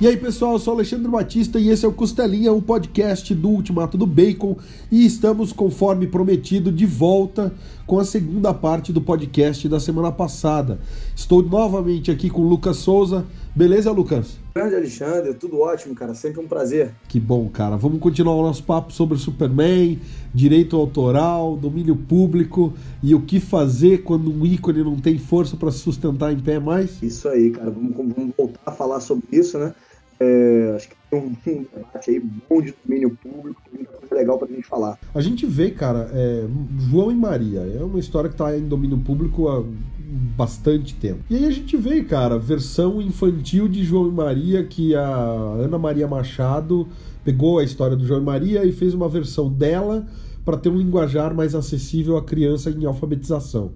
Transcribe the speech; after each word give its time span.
E 0.00 0.06
aí, 0.06 0.16
pessoal, 0.16 0.52
eu 0.52 0.60
sou 0.60 0.74
Alexandre 0.74 1.10
Batista 1.10 1.58
e 1.58 1.70
esse 1.70 1.84
é 1.84 1.88
o 1.88 1.92
Costelinha, 1.92 2.52
o 2.52 2.62
podcast 2.62 3.34
do 3.34 3.48
Ultimato 3.48 3.98
do 3.98 4.06
Bacon. 4.06 4.56
E 4.92 5.04
estamos, 5.04 5.52
conforme 5.52 6.06
prometido, 6.06 6.70
de 6.70 6.86
volta 6.86 7.52
com 7.84 7.98
a 7.98 8.04
segunda 8.04 8.54
parte 8.54 8.92
do 8.92 9.00
podcast 9.00 9.68
da 9.68 9.80
semana 9.80 10.12
passada. 10.12 10.78
Estou 11.16 11.42
novamente 11.42 12.12
aqui 12.12 12.30
com 12.30 12.42
o 12.42 12.48
Lucas 12.48 12.76
Souza. 12.76 13.26
Beleza, 13.54 13.90
Lucas? 13.90 14.38
Grande 14.54 14.76
Alexandre, 14.76 15.34
tudo 15.34 15.60
ótimo, 15.60 15.94
cara. 15.94 16.14
Sempre 16.14 16.40
um 16.40 16.46
prazer. 16.46 16.92
Que 17.08 17.18
bom, 17.18 17.48
cara. 17.48 17.76
Vamos 17.76 18.00
continuar 18.00 18.34
o 18.34 18.42
nosso 18.42 18.62
papo 18.62 18.92
sobre 18.92 19.18
Superman, 19.18 19.98
direito 20.32 20.76
autoral, 20.76 21.56
domínio 21.56 21.96
público 21.96 22.72
e 23.02 23.14
o 23.14 23.20
que 23.20 23.40
fazer 23.40 24.02
quando 24.02 24.32
um 24.32 24.46
ícone 24.46 24.82
não 24.82 24.96
tem 24.96 25.18
força 25.18 25.56
para 25.56 25.70
se 25.70 25.78
sustentar 25.78 26.32
em 26.32 26.38
pé 26.38 26.58
mais. 26.58 27.02
Isso 27.02 27.28
aí, 27.28 27.50
cara. 27.50 27.70
Vamos, 27.70 27.94
vamos 27.96 28.34
voltar 28.36 28.60
a 28.66 28.72
falar 28.72 29.00
sobre 29.00 29.26
isso, 29.32 29.58
né? 29.58 29.74
É, 30.20 30.72
acho 30.74 30.88
que 30.88 30.96
tem 31.08 31.20
um, 31.20 31.26
um, 31.26 31.66
debate 31.72 32.10
aí 32.10 32.20
bom 32.20 32.60
de 32.60 32.74
domínio 32.84 33.16
público, 33.22 33.62
muita 33.72 33.92
coisa 33.92 34.14
legal 34.16 34.36
pra 34.36 34.48
gente 34.48 34.66
falar. 34.66 34.98
A 35.14 35.20
gente 35.20 35.46
vê, 35.46 35.70
cara, 35.70 36.10
é, 36.12 36.44
João 36.90 37.12
e 37.12 37.14
Maria, 37.14 37.60
é 37.60 37.82
uma 37.84 38.00
história 38.00 38.28
que 38.28 38.36
tá 38.36 38.56
em 38.56 38.66
domínio 38.66 38.98
público 38.98 39.48
há 39.48 39.62
bastante 40.08 40.94
tempo. 40.94 41.20
E 41.28 41.36
aí 41.36 41.44
a 41.44 41.50
gente 41.50 41.76
vê, 41.76 42.02
cara, 42.02 42.38
versão 42.38 43.00
infantil 43.02 43.68
de 43.68 43.84
João 43.84 44.08
e 44.08 44.12
Maria, 44.12 44.64
que 44.64 44.94
a 44.94 45.06
Ana 45.06 45.78
Maria 45.78 46.08
Machado 46.08 46.88
pegou 47.24 47.58
a 47.58 47.64
história 47.64 47.96
do 47.96 48.06
João 48.06 48.20
e 48.20 48.24
Maria 48.24 48.64
e 48.64 48.72
fez 48.72 48.94
uma 48.94 49.08
versão 49.08 49.52
dela 49.52 50.06
para 50.44 50.56
ter 50.56 50.70
um 50.70 50.78
linguajar 50.78 51.34
mais 51.34 51.54
acessível 51.54 52.16
à 52.16 52.22
criança 52.22 52.70
em 52.70 52.86
alfabetização. 52.86 53.70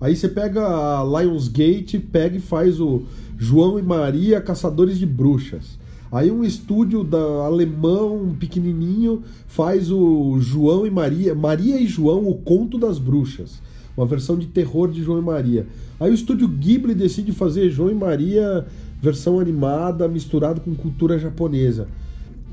Aí 0.00 0.14
você 0.14 0.28
pega 0.28 0.64
a 0.64 1.02
Lionsgate, 1.04 1.98
pega 1.98 2.36
e 2.36 2.40
faz 2.40 2.80
o 2.80 3.02
João 3.36 3.80
e 3.80 3.82
Maria 3.82 4.40
Caçadores 4.40 4.96
de 4.96 5.06
Bruxas. 5.06 5.76
Aí 6.10 6.30
um 6.30 6.44
estúdio 6.44 7.02
da 7.02 7.18
alemão 7.18 8.34
pequenininho 8.38 9.22
faz 9.46 9.90
o 9.90 10.38
João 10.40 10.86
e 10.86 10.90
Maria, 10.90 11.34
Maria 11.34 11.80
e 11.80 11.86
João, 11.86 12.28
o 12.28 12.34
Conto 12.34 12.78
das 12.78 12.98
Bruxas, 12.98 13.60
uma 13.98 14.06
versão 14.06 14.38
de 14.38 14.46
terror 14.46 14.90
de 14.90 15.02
João 15.02 15.18
e 15.18 15.22
Maria. 15.22 15.66
Aí 16.00 16.10
o 16.10 16.14
estúdio 16.14 16.48
Ghibli 16.48 16.94
decide 16.94 17.32
fazer 17.32 17.68
João 17.68 17.90
e 17.90 17.94
Maria 17.94 18.64
versão 19.02 19.38
animada 19.38 20.08
misturado 20.08 20.60
com 20.60 20.74
cultura 20.74 21.18
japonesa. 21.18 21.88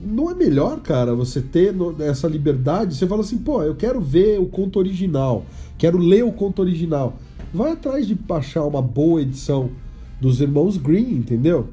Não 0.06 0.30
é 0.30 0.36
melhor, 0.36 0.82
cara, 0.82 1.16
você 1.16 1.42
ter 1.42 1.74
essa 2.00 2.28
liberdade? 2.28 2.96
Você 2.96 3.08
fala 3.08 3.22
assim, 3.22 3.38
pô, 3.38 3.64
eu 3.64 3.76
quero 3.76 4.02
ver 4.02 4.40
o 4.40 4.46
conto 4.46 4.78
original, 4.78 5.46
quero 5.78 5.98
ler 5.98 6.24
o 6.24 6.32
conto 6.32 6.62
original 6.62 7.18
vai 7.56 7.72
atrás 7.72 8.06
de 8.06 8.18
achar 8.30 8.66
uma 8.66 8.82
boa 8.82 9.22
edição 9.22 9.70
dos 10.20 10.42
irmãos 10.42 10.76
Green, 10.76 11.14
entendeu? 11.14 11.70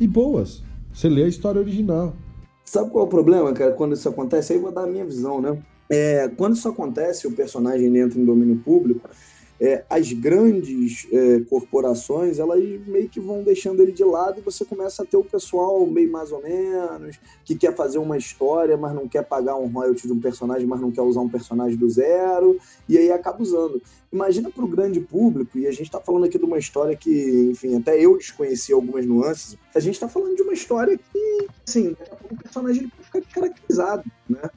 E 0.00 0.06
boas. 0.06 0.62
Você 0.92 1.10
lê 1.10 1.24
a 1.24 1.28
história 1.28 1.60
original. 1.60 2.14
Sabe 2.64 2.90
qual 2.90 3.04
é 3.04 3.06
o 3.06 3.10
problema, 3.10 3.52
cara, 3.52 3.72
quando 3.72 3.92
isso 3.92 4.08
acontece? 4.08 4.52
Aí 4.52 4.58
eu 4.58 4.62
vou 4.62 4.72
dar 4.72 4.84
a 4.84 4.86
minha 4.86 5.04
visão, 5.04 5.40
né? 5.40 5.58
É, 5.88 6.28
quando 6.36 6.56
isso 6.56 6.68
acontece, 6.68 7.26
o 7.26 7.32
personagem 7.32 7.96
entra 7.96 8.18
em 8.18 8.24
domínio 8.24 8.56
público, 8.56 9.08
é, 9.58 9.84
as 9.88 10.12
grandes 10.12 11.06
é, 11.10 11.40
corporações 11.48 12.38
elas 12.38 12.62
meio 12.86 13.08
que 13.08 13.18
vão 13.18 13.42
deixando 13.42 13.80
ele 13.80 13.92
de 13.92 14.04
lado 14.04 14.38
e 14.38 14.42
você 14.42 14.66
começa 14.66 15.02
a 15.02 15.06
ter 15.06 15.16
o 15.16 15.24
pessoal 15.24 15.86
meio 15.86 16.12
mais 16.12 16.30
ou 16.30 16.42
menos 16.42 17.18
que 17.42 17.54
quer 17.54 17.74
fazer 17.74 17.98
uma 17.98 18.18
história, 18.18 18.76
mas 18.76 18.94
não 18.94 19.08
quer 19.08 19.24
pagar 19.24 19.56
um 19.56 19.66
royalty 19.66 20.06
de 20.06 20.12
um 20.12 20.20
personagem, 20.20 20.66
mas 20.66 20.80
não 20.80 20.92
quer 20.92 21.00
usar 21.00 21.20
um 21.20 21.28
personagem 21.28 21.76
do 21.76 21.88
zero 21.88 22.58
e 22.86 22.98
aí 22.98 23.10
acaba 23.10 23.42
usando. 23.42 23.80
Imagina 24.12 24.50
para 24.50 24.64
o 24.64 24.68
grande 24.68 25.00
público 25.00 25.58
e 25.58 25.66
a 25.66 25.70
gente 25.70 25.84
está 25.84 26.00
falando 26.00 26.24
aqui 26.24 26.38
de 26.38 26.44
uma 26.44 26.58
história 26.58 26.94
que, 26.94 27.50
enfim, 27.50 27.76
até 27.76 27.98
eu 27.98 28.16
desconheci 28.16 28.72
algumas 28.72 29.06
nuances. 29.06 29.56
A 29.74 29.80
gente 29.80 29.94
está 29.94 30.08
falando 30.08 30.36
de 30.36 30.42
uma 30.42 30.52
história 30.52 30.98
que, 30.98 31.46
assim, 31.66 31.96
o 32.30 32.36
personagem 32.36 32.90
fica 33.02 33.22
caracterizado, 33.32 34.04
né? 34.28 34.50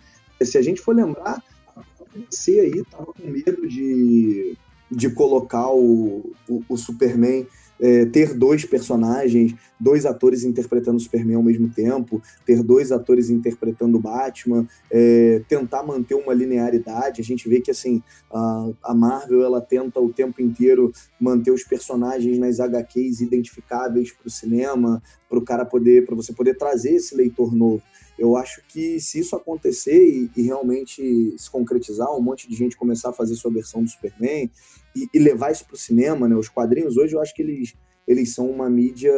Se 0.46 0.58
a 0.58 0.62
gente 0.62 0.82
for 0.82 0.96
lembrar, 0.96 1.44
a 1.76 2.62
aí 2.62 2.84
tava 2.90 3.14
com 3.14 3.28
medo 3.28 3.68
de 3.68 4.58
de 4.92 5.10
colocar 5.10 5.72
o, 5.72 6.34
o, 6.48 6.64
o 6.68 6.78
Superman, 6.78 7.46
é, 7.82 8.06
ter 8.06 8.34
dois 8.34 8.66
personagens, 8.66 9.56
dois 9.80 10.06
atores 10.06 10.44
interpretando 10.44 10.98
o 10.98 11.00
Superman 11.00 11.38
ao 11.38 11.44
mesmo 11.44 11.70
tempo, 11.70 12.22
ter 12.46 12.62
dois 12.62 12.92
atores 12.92 13.30
interpretando 13.30 13.98
o 13.98 14.02
Batman, 14.02 14.68
é, 14.92 15.42
tentar 15.48 15.84
manter 15.84 16.16
uma 16.16 16.34
linearidade. 16.34 17.22
A 17.22 17.24
gente 17.24 17.48
vê 17.48 17.62
que 17.62 17.72
assim 17.72 18.04
a, 18.34 18.70
a, 18.84 18.94
Marvel 18.94 19.44
ela 19.44 19.62
tenta 19.62 20.00
o 20.00 20.12
tempo 20.12 20.42
inteiro 20.42 20.92
manter 21.20 21.52
os 21.52 21.64
personagens 21.64 22.38
nas 22.38 22.60
HQs 22.60 23.22
identificáveis 23.22 24.12
para 24.12 24.28
o 24.28 24.32
cinema, 24.32 25.02
para 25.30 25.40
o 25.40 25.44
cara 25.44 25.64
poder, 25.64 26.06
para 26.06 26.16
você 26.16 26.34
poder 26.34 26.58
trazer 26.58 26.96
esse 26.96 27.16
leitor 27.16 27.56
novo. 27.56 27.84
Eu 28.19 28.35
acho 28.35 28.62
que 28.68 29.00
se 29.00 29.19
isso 29.19 29.35
acontecer 29.35 29.97
e, 29.97 30.30
e, 30.35 30.41
realmente 30.41 31.34
se 31.38 31.50
concretizar, 31.50 32.13
um 32.16 32.22
monte 32.22 32.47
de 32.50 32.56
gente 32.56 32.75
começar 32.75 33.09
a 33.09 33.13
fazer 33.13 33.35
sua 33.35 33.52
versão 33.52 33.81
do 33.81 33.90
Superman 33.90 34.52
e, 34.96 35.07
e 35.13 35.19
levar 35.19 35.52
isso 35.52 35.66
para 35.66 35.75
o 35.75 35.78
cinema, 35.78 36.28
né? 36.28 36.35
Os 36.35 36.50
quadrinhos 36.50 36.97
hoje 36.97 37.16
eu 37.16 37.22
acho 37.22 37.34
que 37.34 37.41
eles, 37.41 37.74
eles 38.06 38.34
são 38.34 38.50
uma 38.50 38.69
mídia 38.69 39.13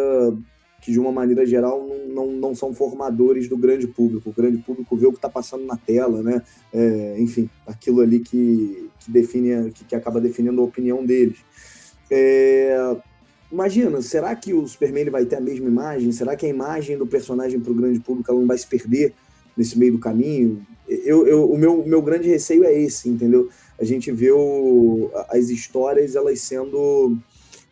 que 0.82 0.92
de 0.92 1.00
uma 1.00 1.12
maneira 1.12 1.46
geral 1.46 1.88
não, 1.88 2.08
não, 2.08 2.32
não 2.34 2.56
são 2.56 2.74
formadores 2.74 3.48
do 3.48 3.56
grande 3.56 3.88
público. 3.88 4.30
O 4.30 4.34
grande 4.34 4.58
público 4.58 4.98
vê 4.98 5.06
o 5.06 5.12
que 5.12 5.18
está 5.18 5.30
passando 5.30 5.66
na 5.66 5.78
tela, 5.78 6.24
né? 6.24 6.42
É, 6.74 7.16
enfim, 7.20 7.50
aquilo 7.68 8.02
ali 8.02 8.20
que, 8.20 8.90
que 9.00 9.12
define, 9.12 9.72
que, 9.72 9.86
que 9.86 9.96
acaba 9.96 10.20
definindo 10.20 10.60
a 10.60 10.66
opinião 10.66 11.06
deles. 11.06 11.40
É, 12.10 12.98
Imagina, 13.52 14.02
será 14.02 14.34
que 14.36 14.54
o 14.54 14.66
Superman 14.66 15.02
ele 15.02 15.10
vai 15.10 15.26
ter 15.26 15.36
a 15.36 15.42
mesma 15.42 15.68
imagem? 15.68 16.12
Será 16.12 16.36
que 16.36 16.46
a 16.46 16.50
imagem 16.50 16.98
do 16.98 17.06
personagem 17.06 17.60
para 17.60 17.72
o 17.72 17.76
grande 17.76 18.00
público 18.00 18.32
ela 18.32 18.40
não 18.40 18.48
vai 18.48 18.58
se 18.58 18.66
perder 18.66 19.14
nesse 19.58 19.78
meio 19.78 19.94
do 19.94 20.00
caminho? 20.00 20.66
Eu, 20.88 21.28
eu, 21.28 21.52
o 21.52 21.58
meu, 21.58 21.86
meu 21.86 22.02
grande 22.02 22.30
receio 22.30 22.64
é 22.64 22.74
esse, 22.74 23.10
entendeu? 23.10 23.50
A 23.80 23.84
gente 23.84 24.12
vê 24.12 24.32
o, 24.32 25.12
as 25.30 25.50
histórias 25.50 26.16
elas 26.16 26.40
sendo 26.40 27.18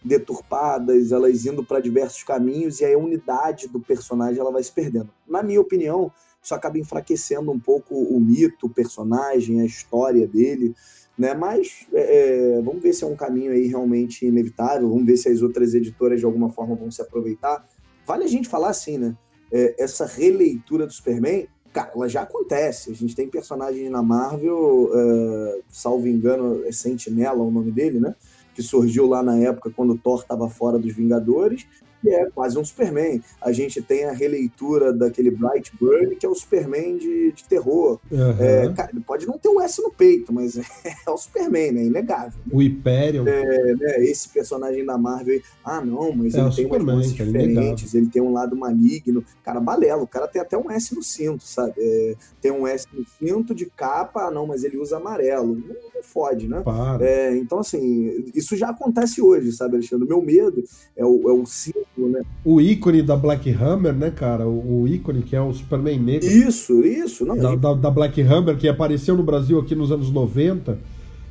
deturpadas, 0.04 1.12
elas 1.12 1.46
indo 1.46 1.64
para 1.64 1.80
diversos 1.80 2.24
caminhos 2.24 2.80
e 2.82 2.86
a 2.86 2.98
unidade 2.98 3.68
do 3.68 3.80
personagem 3.80 4.40
ela 4.40 4.52
vai 4.52 4.64
se 4.64 4.72
perdendo. 4.72 5.10
Na 5.28 5.44
minha 5.44 5.62
opinião, 5.62 6.12
isso 6.42 6.56
acaba 6.56 6.78
enfraquecendo 6.78 7.52
um 7.52 7.60
pouco 7.60 7.96
o 7.96 8.20
mito, 8.20 8.68
o 8.68 8.70
personagem, 8.70 9.62
a 9.62 9.66
história 9.66 10.28
dele 10.28 10.74
né? 11.20 11.34
Mas 11.34 11.86
é, 11.94 12.56
é, 12.58 12.62
vamos 12.62 12.82
ver 12.82 12.94
se 12.94 13.04
é 13.04 13.08
um 13.08 13.16
caminho 13.16 13.52
aí 13.52 13.68
realmente 13.68 14.26
inevitável, 14.26 14.88
vamos 14.88 15.06
ver 15.06 15.18
se 15.18 15.28
as 15.28 15.42
outras 15.42 15.74
editoras 15.74 16.22
de 16.22 16.26
alguma 16.26 16.50
forma 16.50 16.76
vão 16.76 16.90
se 16.90 17.02
aproveitar. 17.02 17.68
Vale 18.08 18.24
a 18.24 18.28
gente 18.28 18.48
falar 18.48 18.70
assim, 18.70 18.98
né? 18.98 19.18
É, 19.52 19.84
essa 19.84 20.06
releitura 20.06 20.88
do 20.88 20.94
Superman, 20.94 21.46
cara, 21.74 21.92
ela 21.94 22.08
já 22.08 22.22
acontece. 22.22 22.90
A 22.90 22.94
gente 22.94 23.14
tem 23.14 23.28
personagens 23.28 23.92
na 23.92 24.02
Marvel, 24.02 24.92
é, 24.96 25.60
salvo 25.68 26.08
engano, 26.08 26.64
é 26.66 26.72
Sentinela 26.72 27.44
o 27.44 27.52
nome 27.52 27.72
dele, 27.72 28.00
né? 28.00 28.16
Que 28.56 28.64
surgiu 28.64 29.06
lá 29.06 29.22
na 29.22 29.38
época 29.38 29.70
quando 29.76 29.92
o 29.92 29.98
Thor 29.98 30.22
estava 30.22 30.50
fora 30.50 30.80
dos 30.80 30.96
Vingadores, 30.96 31.68
que 32.02 32.10
é 32.10 32.30
quase 32.30 32.58
um 32.58 32.66
Superman. 32.66 33.22
A 33.42 33.52
gente 33.52 33.82
tem 33.82 34.06
a 34.06 34.12
releitura 34.12 34.94
daquele 34.94 35.32
Bright 35.32 35.72
Burn, 35.80 36.16
que 36.16 36.26
é 36.26 36.30
o 36.30 36.36
Superman 36.36 36.98
de, 36.98 37.32
de 37.32 37.44
terror. 37.44 38.00
Uhum. 38.12 38.36
É, 38.40 38.74
cara, 38.74 38.92
pode 39.06 39.28
não 39.28 39.38
ter 39.38 39.50
o 39.50 39.60
S 39.60 39.82
no 39.82 39.92
peito, 39.92 40.34
mas 40.34 40.58
é, 40.58 40.64
é 41.08 41.10
o 41.10 41.18
Superman, 41.18 41.72
né? 41.72 41.84
Inegável. 41.84 42.40
O 42.52 42.62
Hyperion. 42.62 43.26
É, 43.28 43.76
né? 43.76 44.04
Esse 44.04 44.30
personagem 44.30 44.86
da 44.86 44.98
Marvel, 44.98 45.42
ah, 45.64 45.82
não, 45.82 46.12
mas 46.12 46.36
é 46.36 46.40
ele 46.40 46.56
tem 46.56 46.66
Superman, 46.66 46.96
umas 46.96 47.08
coisas 47.08 47.34
diferentes, 47.34 47.94
ele 47.94 48.08
tem 48.08 48.22
um 48.22 48.32
lado 48.32 48.56
maligno. 48.56 49.24
Cara, 49.44 49.60
balela, 49.60 50.02
o 50.04 50.08
cara 50.08 50.28
tem 50.28 50.42
até 50.42 50.58
um 50.58 50.70
S 50.72 50.96
no 50.96 51.04
cinto, 51.04 51.44
sabe? 51.44 51.74
É, 51.78 52.16
tem 52.42 52.52
um 52.52 52.68
S 52.68 52.88
no 52.94 53.06
cinto 53.20 53.54
de 53.54 53.66
capa, 53.66 54.28
ah, 54.28 54.32
não, 54.32 54.46
mas 54.46 54.64
ele 54.64 54.78
usa 54.78 54.98
amarelo. 54.98 55.56
Não, 55.56 55.76
não 55.96 56.04
fode, 56.04 56.48
né? 56.48 56.64
É, 57.02 57.36
então, 57.36 57.60
assim, 57.60 58.26
isso 58.34 58.56
já 58.56 58.70
acontece 58.70 59.22
hoje, 59.22 59.52
sabe, 59.52 59.76
Alexandre? 59.76 60.06
O 60.06 60.10
meu 60.10 60.22
medo 60.22 60.64
é 60.96 61.06
o, 61.06 61.30
é 61.30 61.34
o 61.34 61.46
cinto 61.46 61.88
né? 62.08 62.22
O 62.46 62.62
ícone 62.62 63.02
da 63.02 63.16
Black 63.16 63.50
Hammer, 63.52 63.94
né, 63.94 64.12
cara? 64.12 64.48
O, 64.48 64.84
o 64.84 64.88
ícone 64.88 65.22
que 65.22 65.36
é 65.36 65.42
o 65.42 65.54
Superman 65.54 66.00
negro. 66.00 66.28
Isso, 66.28 66.84
isso. 66.84 67.26
Não, 67.26 67.36
da, 67.36 67.56
da, 67.56 67.74
da, 67.74 67.92
Black 67.92 68.22
Hammer, 68.22 68.58
que 68.58 68.68
apareceu 68.68 69.16
no 69.16 69.24
Brasil 69.24 69.60
aqui 69.60 69.76
nos 69.76 69.92
anos 69.92 70.12
90 70.12 70.78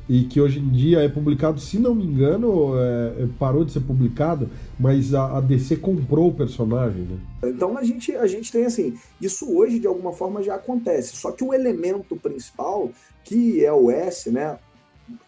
e 0.09 0.23
que 0.23 0.41
hoje 0.41 0.59
em 0.59 0.69
dia 0.69 1.01
é 1.01 1.07
publicado, 1.07 1.59
se 1.59 1.77
não 1.77 1.93
me 1.93 2.03
engano, 2.03 2.73
é, 2.75 3.23
é, 3.23 3.27
parou 3.37 3.63
de 3.63 3.71
ser 3.71 3.81
publicado, 3.81 4.49
mas 4.79 5.13
a, 5.13 5.37
a, 5.37 5.39
DC 5.39 5.75
comprou 5.75 6.29
o 6.29 6.33
personagem, 6.33 7.03
né? 7.03 7.19
Então 7.43 7.77
a 7.77 7.83
gente, 7.83 8.15
a 8.15 8.25
gente 8.25 8.51
tem 8.51 8.65
assim, 8.65 8.97
isso 9.21 9.55
hoje 9.55 9.77
de 9.77 9.85
alguma 9.85 10.11
forma 10.11 10.41
já 10.41 10.55
acontece, 10.55 11.15
só 11.15 11.31
que 11.31 11.43
o 11.43 11.53
elemento 11.53 12.15
principal, 12.15 12.89
que 13.23 13.63
é 13.63 13.71
o 13.71 13.91
S, 13.91 14.31
né? 14.31 14.57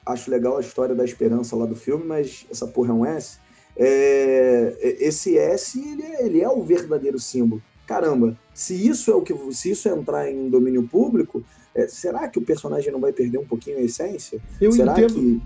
Acho 0.04 0.32
legal 0.32 0.58
a 0.58 0.62
história 0.62 0.96
da 0.96 1.06
esperança 1.06 1.56
lá 1.56 1.68
do 1.68 1.76
filme, 1.76 2.04
mas 2.04 2.48
essa 2.50 2.66
porra 2.66 2.90
é 2.90 2.94
um 2.94 3.06
S 3.06 3.38
é, 3.78 4.98
esse 5.00 5.38
S 5.38 5.80
ele 5.80 6.04
é, 6.04 6.26
ele 6.26 6.42
é 6.42 6.50
o 6.50 6.64
verdadeiro 6.64 7.20
símbolo. 7.20 7.62
Caramba, 7.86 8.38
se 8.54 8.88
isso 8.88 9.12
é 9.12 9.16
o 9.16 9.22
que 9.22 9.34
se 9.54 9.72
isso 9.72 9.90
é 9.90 9.92
entrar 9.92 10.32
em 10.32 10.50
domínio 10.50 10.84
público, 10.84 11.44
é, 11.76 11.88
será 11.88 12.28
que 12.28 12.40
o 12.40 12.42
personagem 12.42 12.92
não 12.92 13.00
vai 13.00 13.12
perder 13.12 13.38
um 13.38 13.46
pouquinho 13.46 13.78
a 13.78 13.82
essência? 13.82 14.40
Eu 14.60 14.72
será 14.72 14.94
entendo. 14.94 15.14
que 15.14 15.42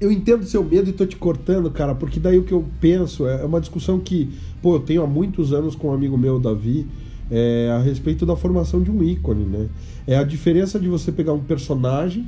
eu 0.00 0.12
entendo 0.12 0.44
seu 0.44 0.62
medo 0.62 0.88
e 0.88 0.92
tô 0.92 1.04
te 1.04 1.16
cortando, 1.16 1.70
cara, 1.70 1.94
porque 1.94 2.20
daí 2.20 2.38
o 2.38 2.44
que 2.44 2.52
eu 2.52 2.64
penso 2.80 3.26
é 3.26 3.44
uma 3.44 3.60
discussão 3.60 3.98
que, 3.98 4.30
pô, 4.62 4.76
eu 4.76 4.80
tenho 4.80 5.02
há 5.02 5.06
muitos 5.06 5.52
anos 5.52 5.74
com 5.74 5.88
um 5.88 5.92
amigo 5.92 6.16
meu, 6.16 6.38
Davi, 6.38 6.86
é, 7.30 7.70
a 7.72 7.80
respeito 7.80 8.24
da 8.24 8.36
formação 8.36 8.80
de 8.80 8.90
um 8.90 9.02
ícone, 9.02 9.44
né? 9.44 9.68
É 10.06 10.16
a 10.16 10.22
diferença 10.22 10.78
de 10.78 10.88
você 10.88 11.10
pegar 11.10 11.32
um 11.32 11.42
personagem, 11.42 12.26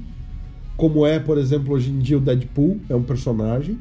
como 0.76 1.06
é, 1.06 1.18
por 1.18 1.38
exemplo, 1.38 1.74
hoje 1.74 1.90
em 1.90 1.98
dia 1.98 2.18
o 2.18 2.20
Deadpool, 2.20 2.80
é 2.88 2.94
um 2.94 3.02
personagem, 3.02 3.78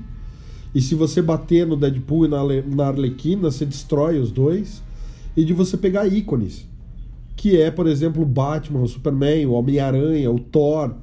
e 0.74 0.82
se 0.82 0.96
você 0.96 1.22
bater 1.22 1.66
no 1.66 1.76
Deadpool 1.76 2.26
e 2.26 2.28
na, 2.28 2.40
na 2.76 2.88
Arlequina, 2.88 3.50
você 3.50 3.66
destrói 3.66 4.20
os 4.20 4.32
dois, 4.32 4.82
e 5.36 5.44
de 5.44 5.54
você 5.54 5.78
pegar 5.78 6.08
ícones, 6.08 6.68
que 7.36 7.60
é, 7.60 7.72
por 7.72 7.88
exemplo, 7.88 8.22
o 8.22 8.26
Batman, 8.26 8.82
o 8.82 8.88
Superman, 8.88 9.46
o 9.46 9.54
Homem-Aranha, 9.54 10.30
o 10.30 10.40
Thor, 10.40 10.94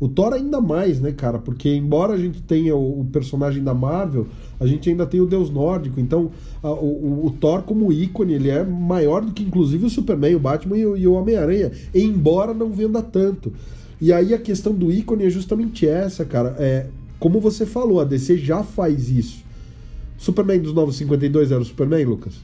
o 0.00 0.08
Thor 0.08 0.32
ainda 0.32 0.60
mais, 0.60 0.98
né, 0.98 1.12
cara? 1.12 1.38
Porque 1.38 1.68
embora 1.68 2.14
a 2.14 2.16
gente 2.16 2.40
tenha 2.40 2.74
o, 2.74 3.00
o 3.00 3.04
personagem 3.04 3.62
da 3.62 3.74
Marvel, 3.74 4.26
a 4.58 4.66
gente 4.66 4.88
ainda 4.88 5.04
tem 5.04 5.20
o 5.20 5.26
Deus 5.26 5.50
Nórdico. 5.50 6.00
Então, 6.00 6.30
a, 6.62 6.70
o, 6.70 7.26
o, 7.26 7.30
Thor 7.32 7.62
como 7.62 7.92
ícone, 7.92 8.32
ele 8.32 8.48
é 8.48 8.64
maior 8.64 9.22
do 9.22 9.32
que 9.32 9.42
inclusive 9.42 9.84
o 9.84 9.90
Superman, 9.90 10.34
o 10.36 10.40
Batman 10.40 10.78
e 10.78 10.86
o, 10.86 10.96
e 10.96 11.06
o 11.06 11.12
Homem-Aranha. 11.12 11.70
Embora 11.94 12.54
não 12.54 12.70
venda 12.70 13.02
tanto. 13.02 13.52
E 14.00 14.10
aí 14.10 14.32
a 14.32 14.38
questão 14.38 14.72
do 14.72 14.90
ícone 14.90 15.26
é 15.26 15.30
justamente 15.30 15.86
essa, 15.86 16.24
cara. 16.24 16.56
É, 16.58 16.86
como 17.20 17.40
você 17.40 17.64
falou, 17.64 18.00
a 18.00 18.04
DC 18.04 18.38
já 18.38 18.64
faz 18.64 19.08
isso. 19.08 19.44
Superman 20.18 20.60
dos 20.60 20.74
Novos 20.74 20.96
52 20.96 21.52
era 21.52 21.60
o 21.60 21.64
Superman, 21.64 22.04
Lucas? 22.04 22.34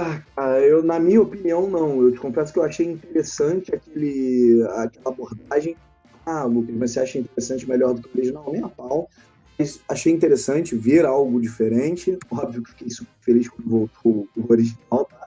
Ah, 0.00 0.58
eu, 0.60 0.82
na 0.82 0.98
minha 0.98 1.22
opinião, 1.22 1.70
não. 1.70 2.02
Eu 2.02 2.12
te 2.12 2.18
confesso 2.18 2.52
que 2.52 2.58
eu 2.58 2.64
achei 2.64 2.86
interessante 2.86 3.74
aquele, 3.74 4.64
aquela 4.76 5.08
abordagem 5.10 5.76
ah, 6.28 6.44
Lucas, 6.44 6.76
você 6.76 7.00
acha 7.00 7.18
interessante 7.18 7.66
melhor 7.66 7.94
do 7.94 8.02
que 8.02 8.08
o 8.08 8.18
original? 8.18 8.52
Nem 8.52 8.62
a 8.62 8.68
pau. 8.68 9.08
Mas 9.58 9.80
achei 9.88 10.12
interessante 10.12 10.76
ver 10.76 11.06
algo 11.06 11.40
diferente. 11.40 12.18
Óbvio 12.30 12.62
que 12.62 12.70
fiquei 12.72 12.90
super 12.90 13.14
feliz 13.22 13.48
quando 13.48 13.70
voltou 13.70 14.28
o 14.36 14.52
original, 14.52 15.06
tá? 15.06 15.17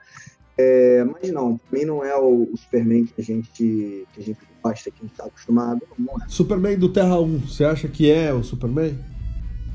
É, 0.58 1.04
mas 1.04 1.32
não, 1.32 1.58
também 1.58 1.86
não 1.86 2.04
é 2.04 2.16
o, 2.16 2.50
o, 2.52 2.58
Superman 2.58 3.06
que 3.06 3.20
a 3.20 3.24
gente, 3.24 4.06
que 4.14 4.20
a 4.20 4.22
gente 4.22 4.40
gosta, 4.62 4.92
que 4.92 4.98
a 5.00 5.02
gente 5.02 5.12
está 5.12 5.26
acostumado. 5.26 5.82
Não 5.98 6.16
é. 6.16 6.28
Superman 6.28 6.78
do 6.78 6.90
Terra 6.90 7.20
1, 7.20 7.40
você 7.40 7.64
acha 7.64 7.88
que 7.88 8.12
é 8.12 8.34
o 8.34 8.44
Superman? 8.44 8.98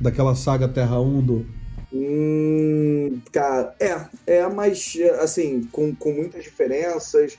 Daquela 0.00 0.34
saga 0.34 0.68
Terra 0.68 1.00
1 1.00 1.22
do. 1.22 1.46
Hum, 1.92 3.20
cara, 3.32 3.74
é, 3.80 4.06
é, 4.26 4.48
mas 4.48 4.96
assim, 5.20 5.64
com, 5.72 5.94
com 5.94 6.12
muitas 6.12 6.44
diferenças, 6.44 7.38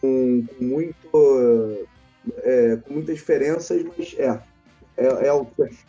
com, 0.00 0.44
com 0.46 0.64
muito 0.64 1.86
é, 2.38 2.76
com 2.76 2.94
muitas 2.94 3.16
diferenças, 3.16 3.82
mas 3.96 4.14
é. 4.18 4.40
É, 4.96 5.06
é, 5.06 5.46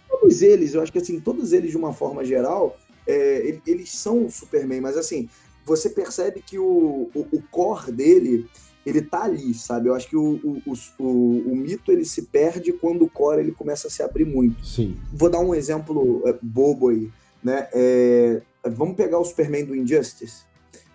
todos 0.08 0.42
eles, 0.44 0.76
eu 0.76 0.82
acho 0.82 0.92
que 0.92 1.00
assim, 1.00 1.20
todos 1.20 1.52
eles, 1.52 1.72
de 1.72 1.78
uma 1.78 1.92
forma 1.92 2.24
geral, 2.24 2.78
é, 3.08 3.58
eles 3.66 3.92
são 3.92 4.26
o 4.26 4.32
Superman, 4.32 4.82
mas 4.82 4.96
assim, 4.96 5.28
você 5.70 5.90
percebe 5.90 6.42
que 6.42 6.58
o, 6.58 7.10
o, 7.14 7.20
o, 7.32 7.42
core 7.52 7.92
dele, 7.92 8.48
ele 8.84 9.02
tá 9.04 9.24
ali, 9.24 9.54
sabe? 9.54 9.88
Eu 9.88 9.94
acho 9.94 10.10
que 10.10 10.18
o, 10.18 10.40
o, 10.44 10.74
o, 10.98 11.52
o, 11.52 11.56
mito 11.56 11.92
ele 11.92 12.04
se 12.04 12.24
perde 12.24 12.74
quando 12.74 13.04
o 13.04 13.10
core 13.10 13.42
ele 13.42 13.52
começa 13.52 13.88
a 13.88 13.92
se 13.92 14.02
abrir 14.02 14.26
muito. 14.26 14.66
Sim. 14.66 14.98
Vou 15.14 15.30
dar 15.30 15.40
um 15.40 15.54
exemplo 15.54 16.24
é, 16.26 16.36
bobo 16.42 16.90
aí, 16.90 17.12
né? 17.44 17.68
É, 17.72 18.42
vamos 18.68 18.96
pegar 18.96 19.20
o 19.20 19.24
Superman 19.24 19.64
do 19.64 19.76
Injustice, 19.76 20.42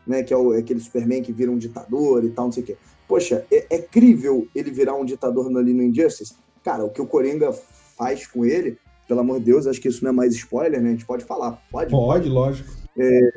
né? 0.04 0.24
Que 0.24 0.34
é, 0.34 0.36
o, 0.36 0.52
é 0.52 0.58
aquele 0.58 0.80
Superman 0.80 1.22
que 1.22 1.32
vira 1.32 1.52
um 1.52 1.58
ditador 1.58 2.24
e 2.24 2.30
tal, 2.30 2.46
não 2.46 2.52
sei 2.52 2.64
o 2.64 2.66
quê. 2.66 2.76
Poxa, 3.06 3.46
é, 3.52 3.66
é 3.70 3.78
crível 3.78 4.48
ele 4.54 4.72
virar 4.72 4.96
um 4.96 5.04
ditador 5.04 5.56
ali 5.56 5.72
no 5.72 5.84
Injustice? 5.84 6.34
Cara, 6.64 6.84
o 6.84 6.90
que 6.90 7.00
o 7.00 7.06
Coringa 7.06 7.52
faz 7.96 8.26
com 8.26 8.44
ele, 8.44 8.76
pelo 9.06 9.20
amor 9.20 9.38
de 9.38 9.44
Deus, 9.44 9.68
acho 9.68 9.80
que 9.80 9.88
isso 9.88 10.02
não 10.02 10.10
é 10.10 10.14
mais 10.14 10.34
spoiler, 10.34 10.80
né? 10.80 10.88
A 10.88 10.92
gente 10.92 11.06
pode 11.06 11.24
falar. 11.24 11.62
Pode? 11.70 11.90
Pode, 11.92 12.24
pode. 12.24 12.28
lógico. 12.28 12.70
É, 12.98 13.30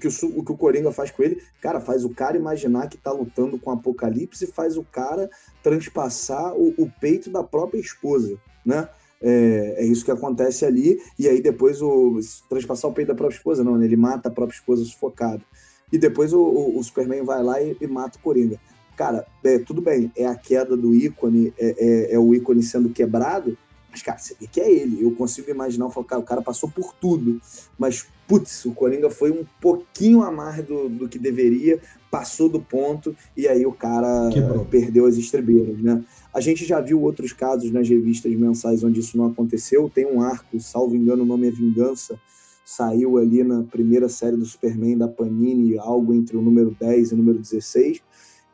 que 0.00 0.08
o, 0.08 0.38
o 0.38 0.44
que 0.44 0.52
o 0.52 0.56
Coringa 0.56 0.90
faz 0.90 1.10
com 1.10 1.22
ele, 1.22 1.42
cara, 1.60 1.80
faz 1.80 2.04
o 2.04 2.10
cara 2.10 2.36
imaginar 2.36 2.88
que 2.88 2.96
tá 2.96 3.12
lutando 3.12 3.58
com 3.58 3.70
o 3.70 3.74
Apocalipse 3.74 4.44
e 4.44 4.48
faz 4.48 4.76
o 4.76 4.82
cara 4.82 5.30
transpassar 5.62 6.54
o, 6.54 6.74
o 6.78 6.90
peito 7.00 7.30
da 7.30 7.44
própria 7.44 7.78
esposa, 7.78 8.36
né? 8.64 8.88
É, 9.22 9.74
é, 9.78 9.84
isso 9.84 10.04
que 10.04 10.10
acontece 10.10 10.64
ali, 10.64 10.98
e 11.18 11.28
aí 11.28 11.42
depois 11.42 11.82
o. 11.82 12.18
Transpassar 12.48 12.90
o 12.90 12.94
peito 12.94 13.08
da 13.08 13.14
própria 13.14 13.36
esposa, 13.36 13.62
não, 13.62 13.76
né? 13.76 13.84
Ele 13.84 13.96
mata 13.96 14.30
a 14.30 14.32
própria 14.32 14.56
esposa 14.56 14.82
sufocado. 14.84 15.42
E 15.92 15.98
depois 15.98 16.32
o, 16.32 16.40
o, 16.40 16.78
o 16.78 16.82
Superman 16.82 17.22
vai 17.22 17.42
lá 17.42 17.60
e, 17.60 17.76
e, 17.80 17.86
mata 17.86 18.18
o 18.18 18.22
Coringa. 18.22 18.58
Cara, 18.96 19.26
é, 19.44 19.58
tudo 19.58 19.82
bem, 19.82 20.10
é 20.16 20.26
a 20.26 20.34
queda 20.34 20.76
do 20.76 20.94
ícone, 20.94 21.52
é, 21.58 21.74
é, 21.78 22.14
é, 22.14 22.18
o 22.18 22.34
ícone 22.34 22.62
sendo 22.62 22.90
quebrado, 22.90 23.56
mas, 23.90 24.02
cara, 24.02 24.18
você 24.18 24.36
vê 24.38 24.46
que 24.46 24.60
é 24.60 24.70
ele. 24.70 25.02
Eu 25.02 25.10
consigo 25.12 25.50
imaginar, 25.50 25.86
eu 25.86 25.90
falo, 25.90 26.06
cara, 26.06 26.20
o 26.20 26.24
cara 26.24 26.42
passou 26.42 26.70
por 26.70 26.94
tudo, 26.94 27.40
mas, 27.78 28.06
putz, 28.30 28.64
o 28.64 28.70
Coringa 28.72 29.10
foi 29.10 29.32
um 29.32 29.44
pouquinho 29.60 30.22
a 30.22 30.30
mais 30.30 30.64
do, 30.64 30.88
do 30.88 31.08
que 31.08 31.18
deveria, 31.18 31.80
passou 32.08 32.48
do 32.48 32.60
ponto, 32.60 33.16
e 33.36 33.48
aí 33.48 33.66
o 33.66 33.72
cara 33.72 34.30
Quebrou. 34.32 34.64
perdeu 34.66 35.04
as 35.04 35.16
estrebeiras, 35.16 35.82
né? 35.82 36.04
A 36.32 36.40
gente 36.40 36.64
já 36.64 36.80
viu 36.80 37.02
outros 37.02 37.32
casos 37.32 37.72
nas 37.72 37.88
revistas 37.88 38.32
mensais 38.36 38.84
onde 38.84 39.00
isso 39.00 39.18
não 39.18 39.26
aconteceu. 39.26 39.90
Tem 39.92 40.06
um 40.06 40.22
arco, 40.22 40.60
salvo 40.60 40.94
engano, 40.94 41.24
o 41.24 41.26
nome 41.26 41.48
é 41.48 41.50
Vingança, 41.50 42.20
saiu 42.64 43.18
ali 43.18 43.42
na 43.42 43.64
primeira 43.64 44.08
série 44.08 44.36
do 44.36 44.44
Superman 44.44 44.96
da 44.96 45.08
Panini, 45.08 45.76
algo 45.76 46.14
entre 46.14 46.36
o 46.36 46.40
número 46.40 46.76
10 46.78 47.10
e 47.10 47.14
o 47.14 47.16
número 47.16 47.40
16, 47.40 48.00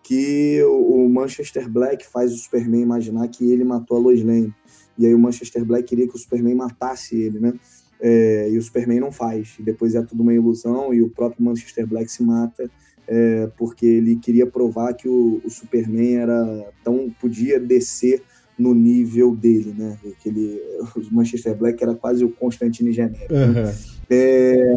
que 0.02 0.62
o 0.64 1.06
Manchester 1.06 1.68
Black 1.68 2.06
faz 2.06 2.32
o 2.32 2.38
Superman 2.38 2.80
imaginar 2.80 3.28
que 3.28 3.52
ele 3.52 3.62
matou 3.62 3.98
a 3.98 4.00
Lois 4.00 4.24
Lane. 4.24 4.54
E 4.96 5.04
aí 5.04 5.14
o 5.14 5.18
Manchester 5.18 5.66
Black 5.66 5.86
queria 5.86 6.08
que 6.08 6.16
o 6.16 6.18
Superman 6.18 6.54
matasse 6.54 7.14
ele, 7.14 7.38
né? 7.38 7.52
É, 8.00 8.50
e 8.50 8.58
o 8.58 8.62
Superman 8.62 9.00
não 9.00 9.12
faz. 9.12 9.54
E 9.58 9.62
depois 9.62 9.94
é 9.94 10.02
tudo 10.02 10.22
uma 10.22 10.34
ilusão 10.34 10.92
e 10.92 11.02
o 11.02 11.10
próprio 11.10 11.44
Manchester 11.44 11.86
Black 11.86 12.10
se 12.10 12.22
mata 12.22 12.70
é, 13.08 13.48
porque 13.56 13.86
ele 13.86 14.16
queria 14.16 14.46
provar 14.46 14.94
que 14.94 15.08
o, 15.08 15.40
o 15.44 15.50
Superman 15.50 16.16
era 16.16 16.72
tão 16.82 17.10
podia 17.20 17.60
descer 17.60 18.22
no 18.58 18.74
nível 18.74 19.36
dele, 19.36 19.74
né? 19.76 19.98
Que 20.20 20.28
ele, 20.30 20.60
o 20.96 21.14
Manchester 21.14 21.54
Black 21.54 21.82
era 21.82 21.94
quase 21.94 22.24
o 22.24 22.30
Constantine 22.30 22.90
genérico. 22.90 23.32
Uhum. 23.32 23.52
Né? 23.52 23.74
É... 24.10 24.76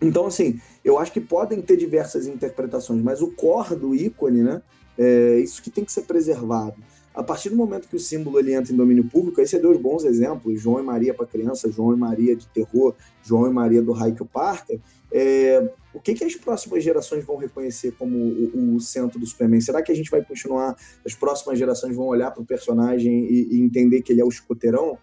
Então, 0.00 0.26
assim, 0.26 0.58
eu 0.84 0.98
acho 0.98 1.12
que 1.12 1.20
podem 1.20 1.60
ter 1.60 1.76
diversas 1.76 2.26
interpretações, 2.26 3.02
mas 3.02 3.20
o 3.20 3.32
core 3.32 3.76
do 3.76 3.94
ícone, 3.94 4.42
né? 4.42 4.62
É 4.96 5.38
isso 5.38 5.62
que 5.62 5.70
tem 5.70 5.84
que 5.84 5.92
ser 5.92 6.02
preservado. 6.02 6.76
A 7.18 7.22
partir 7.24 7.50
do 7.50 7.56
momento 7.56 7.88
que 7.88 7.96
o 7.96 7.98
símbolo 7.98 8.38
ele 8.38 8.54
entra 8.54 8.72
em 8.72 8.76
domínio 8.76 9.02
público, 9.02 9.40
aí 9.40 9.46
você 9.46 9.58
deu 9.58 9.72
os 9.72 9.76
bons 9.76 10.04
exemplos, 10.04 10.60
João 10.60 10.78
e 10.78 10.84
Maria 10.84 11.12
para 11.12 11.26
criança, 11.26 11.68
João 11.68 11.92
e 11.92 11.96
Maria 11.96 12.36
de 12.36 12.46
terror, 12.46 12.94
João 13.24 13.48
e 13.48 13.52
Maria 13.52 13.82
do 13.82 13.90
Raio 13.90 14.14
que 14.14 14.24
Parker, 14.24 14.78
é, 15.10 15.68
o 15.92 15.98
que, 15.98 16.14
que 16.14 16.22
as 16.22 16.36
próximas 16.36 16.84
gerações 16.84 17.24
vão 17.24 17.36
reconhecer 17.36 17.92
como 17.98 18.16
o, 18.16 18.76
o, 18.76 18.80
centro 18.80 19.18
do 19.18 19.26
Superman? 19.26 19.60
Será 19.60 19.82
que 19.82 19.90
a 19.90 19.94
gente 19.96 20.12
vai 20.12 20.24
continuar, 20.24 20.76
as 21.04 21.12
próximas 21.12 21.58
gerações 21.58 21.96
vão 21.96 22.06
olhar 22.06 22.30
para 22.30 22.40
o 22.40 22.46
personagem 22.46 23.24
e, 23.24 23.56
e, 23.56 23.60
entender 23.62 24.02
que 24.02 24.12
ele 24.12 24.20
é 24.20 24.24
o 24.24 24.28
escoteirão? 24.28 24.96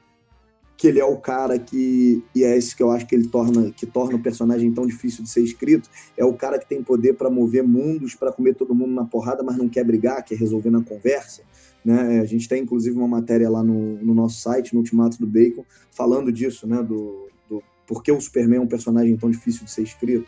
que 0.77 0.87
ele 0.87 0.99
é 0.99 1.05
o 1.05 1.17
cara 1.17 1.57
que 1.57 2.21
e 2.35 2.43
é 2.43 2.57
esse 2.57 2.75
que 2.75 2.83
eu 2.83 2.91
acho 2.91 3.07
que 3.07 3.15
ele 3.15 3.29
torna 3.29 3.71
que 3.71 3.85
torna 3.85 4.17
o 4.17 4.21
personagem 4.21 4.73
tão 4.73 4.85
difícil 4.85 5.23
de 5.23 5.29
ser 5.29 5.41
escrito 5.41 5.89
é 6.17 6.25
o 6.25 6.33
cara 6.33 6.59
que 6.59 6.67
tem 6.67 6.83
poder 6.83 7.13
para 7.13 7.29
mover 7.29 7.63
mundos 7.63 8.13
para 8.13 8.29
comer 8.29 8.55
todo 8.55 8.75
mundo 8.75 8.93
na 8.93 9.05
porrada 9.05 9.41
mas 9.41 9.55
não 9.55 9.69
quer 9.69 9.85
brigar 9.85 10.21
quer 10.25 10.35
resolver 10.35 10.69
na 10.69 10.83
conversa 10.83 11.43
né 11.85 12.19
a 12.19 12.25
gente 12.25 12.49
tem 12.49 12.63
inclusive 12.63 12.97
uma 12.97 13.07
matéria 13.07 13.49
lá 13.49 13.63
no, 13.63 13.97
no 14.03 14.13
nosso 14.13 14.41
site 14.41 14.73
no 14.73 14.79
Ultimato 14.79 15.19
do 15.19 15.27
Bacon 15.27 15.63
falando 15.91 16.31
disso 16.31 16.67
né 16.67 16.81
do, 16.81 17.29
do 17.47 17.63
por 17.87 18.03
que 18.03 18.11
o 18.11 18.19
Superman 18.19 18.57
é 18.57 18.61
um 18.61 18.67
personagem 18.67 19.15
tão 19.15 19.29
difícil 19.29 19.63
de 19.63 19.71
ser 19.71 19.83
escrito 19.83 20.27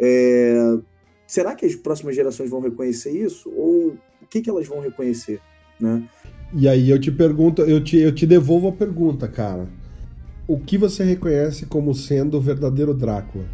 é, 0.00 0.78
será 1.26 1.54
que 1.54 1.66
as 1.66 1.74
próximas 1.76 2.16
gerações 2.16 2.50
vão 2.50 2.60
reconhecer 2.60 3.10
isso 3.10 3.50
ou 3.50 3.96
o 4.22 4.26
que 4.28 4.40
que 4.40 4.50
elas 4.50 4.66
vão 4.66 4.80
reconhecer 4.80 5.40
né 5.78 6.02
e 6.52 6.66
aí 6.66 6.88
eu 6.88 6.98
te 6.98 7.12
pergunto 7.12 7.62
eu 7.62 7.84
te, 7.84 7.98
eu 7.98 8.12
te 8.12 8.26
devolvo 8.26 8.68
a 8.68 8.72
pergunta 8.72 9.28
cara 9.28 9.68
o 10.46 10.58
que 10.58 10.76
você 10.76 11.02
reconhece 11.04 11.66
como 11.66 11.94
sendo 11.94 12.36
o 12.36 12.40
verdadeiro 12.40 12.92
Drácula? 12.92 13.46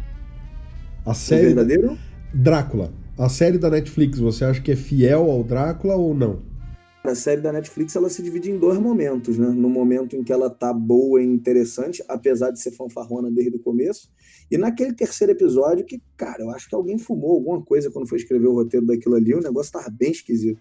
A 1.05 1.13
série. 1.13 1.43
O 1.43 1.45
verdadeiro? 1.47 1.97
Drácula. 2.33 2.91
A 3.17 3.29
série 3.29 3.57
da 3.57 3.69
Netflix, 3.69 4.19
você 4.19 4.43
acha 4.43 4.61
que 4.61 4.71
é 4.71 4.75
fiel 4.75 5.31
ao 5.31 5.43
Drácula 5.43 5.95
ou 5.95 6.13
não? 6.13 6.39
A 7.03 7.15
série 7.15 7.41
da 7.41 7.51
Netflix 7.51 7.95
ela 7.95 8.09
se 8.09 8.21
divide 8.21 8.51
em 8.51 8.59
dois 8.59 8.77
momentos, 8.77 9.35
né? 9.37 9.47
No 9.47 9.69
momento 9.69 10.15
em 10.15 10.23
que 10.23 10.31
ela 10.31 10.51
tá 10.51 10.71
boa 10.71 11.21
e 11.21 11.25
interessante, 11.25 12.03
apesar 12.07 12.51
de 12.51 12.59
ser 12.59 12.71
fanfarrona 12.71 13.31
desde 13.31 13.55
o 13.55 13.59
começo, 13.59 14.07
e 14.51 14.57
naquele 14.57 14.93
terceiro 14.93 15.33
episódio 15.33 15.83
que, 15.83 15.99
cara, 16.15 16.43
eu 16.43 16.51
acho 16.51 16.69
que 16.69 16.75
alguém 16.75 16.99
fumou 16.99 17.31
alguma 17.31 17.61
coisa 17.63 17.89
quando 17.89 18.07
foi 18.07 18.19
escrever 18.19 18.47
o 18.47 18.53
roteiro 18.53 18.85
daquilo 18.85 19.15
ali, 19.15 19.33
o 19.33 19.41
negócio 19.41 19.71
tava 19.71 19.89
bem 19.89 20.11
esquisito. 20.11 20.59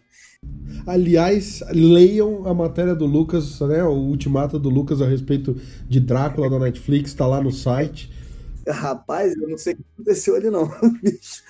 Aliás, 0.87 1.63
leiam 1.73 2.47
a 2.47 2.55
matéria 2.55 2.95
do 2.95 3.05
Lucas, 3.05 3.61
né? 3.61 3.85
O 3.85 3.93
ultimato 3.93 4.59
do 4.59 4.71
Lucas 4.71 5.03
a 5.03 5.07
respeito 5.07 5.55
de 5.87 6.01
Drácula 6.01 6.49
da 6.49 6.59
Netflix, 6.59 7.13
tá 7.13 7.27
lá 7.27 7.43
no 7.43 7.53
site. 7.53 8.11
Rapaz, 8.67 9.37
eu 9.37 9.49
não 9.49 9.59
sei 9.59 9.75
o 9.75 9.77
que 9.77 9.85
aconteceu 9.95 10.37
ali, 10.37 10.49
não, 10.49 10.67
bicho. 11.03 11.43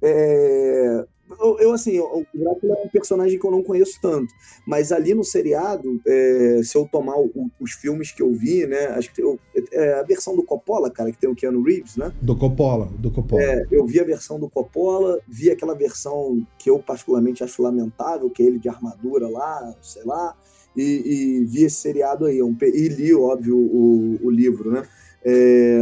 É... 0.00 1.04
Eu, 1.38 1.58
eu, 1.58 1.72
assim, 1.72 1.98
o 1.98 2.24
Drácula 2.34 2.76
é 2.76 2.86
um 2.86 2.88
personagem 2.88 3.38
que 3.38 3.46
eu 3.46 3.50
não 3.50 3.62
conheço 3.62 3.98
tanto, 4.00 4.32
mas 4.66 4.92
ali 4.92 5.14
no 5.14 5.24
seriado, 5.24 6.00
é, 6.06 6.60
se 6.62 6.76
eu 6.76 6.88
tomar 6.90 7.18
o, 7.18 7.50
os 7.60 7.72
filmes 7.72 8.10
que 8.12 8.22
eu 8.22 8.32
vi, 8.32 8.66
né, 8.66 8.86
acho 8.88 9.12
que 9.12 9.22
eu, 9.22 9.38
é 9.72 9.94
a 9.94 10.02
versão 10.02 10.34
do 10.34 10.42
Coppola, 10.42 10.90
cara, 10.90 11.10
que 11.12 11.18
tem 11.18 11.28
o 11.28 11.34
Keanu 11.34 11.62
Reeves, 11.62 11.96
né? 11.96 12.12
Do 12.22 12.36
Coppola, 12.36 12.86
do 12.98 13.10
Coppola. 13.10 13.42
É, 13.42 13.66
eu 13.70 13.86
vi 13.86 14.00
a 14.00 14.04
versão 14.04 14.38
do 14.38 14.48
Coppola, 14.48 15.20
vi 15.28 15.50
aquela 15.50 15.74
versão 15.74 16.46
que 16.58 16.70
eu 16.70 16.78
particularmente 16.78 17.44
acho 17.44 17.62
lamentável, 17.62 18.30
que 18.30 18.42
é 18.42 18.46
ele 18.46 18.58
de 18.58 18.68
armadura 18.68 19.28
lá, 19.28 19.74
sei 19.82 20.04
lá, 20.04 20.34
e, 20.76 20.82
e 20.82 21.44
vi 21.44 21.64
esse 21.64 21.76
seriado 21.76 22.24
aí, 22.24 22.42
um, 22.42 22.56
e 22.62 22.88
li, 22.88 23.14
óbvio, 23.14 23.56
o, 23.56 24.18
o 24.22 24.30
livro, 24.30 24.70
né? 24.70 24.86
É, 25.24 25.78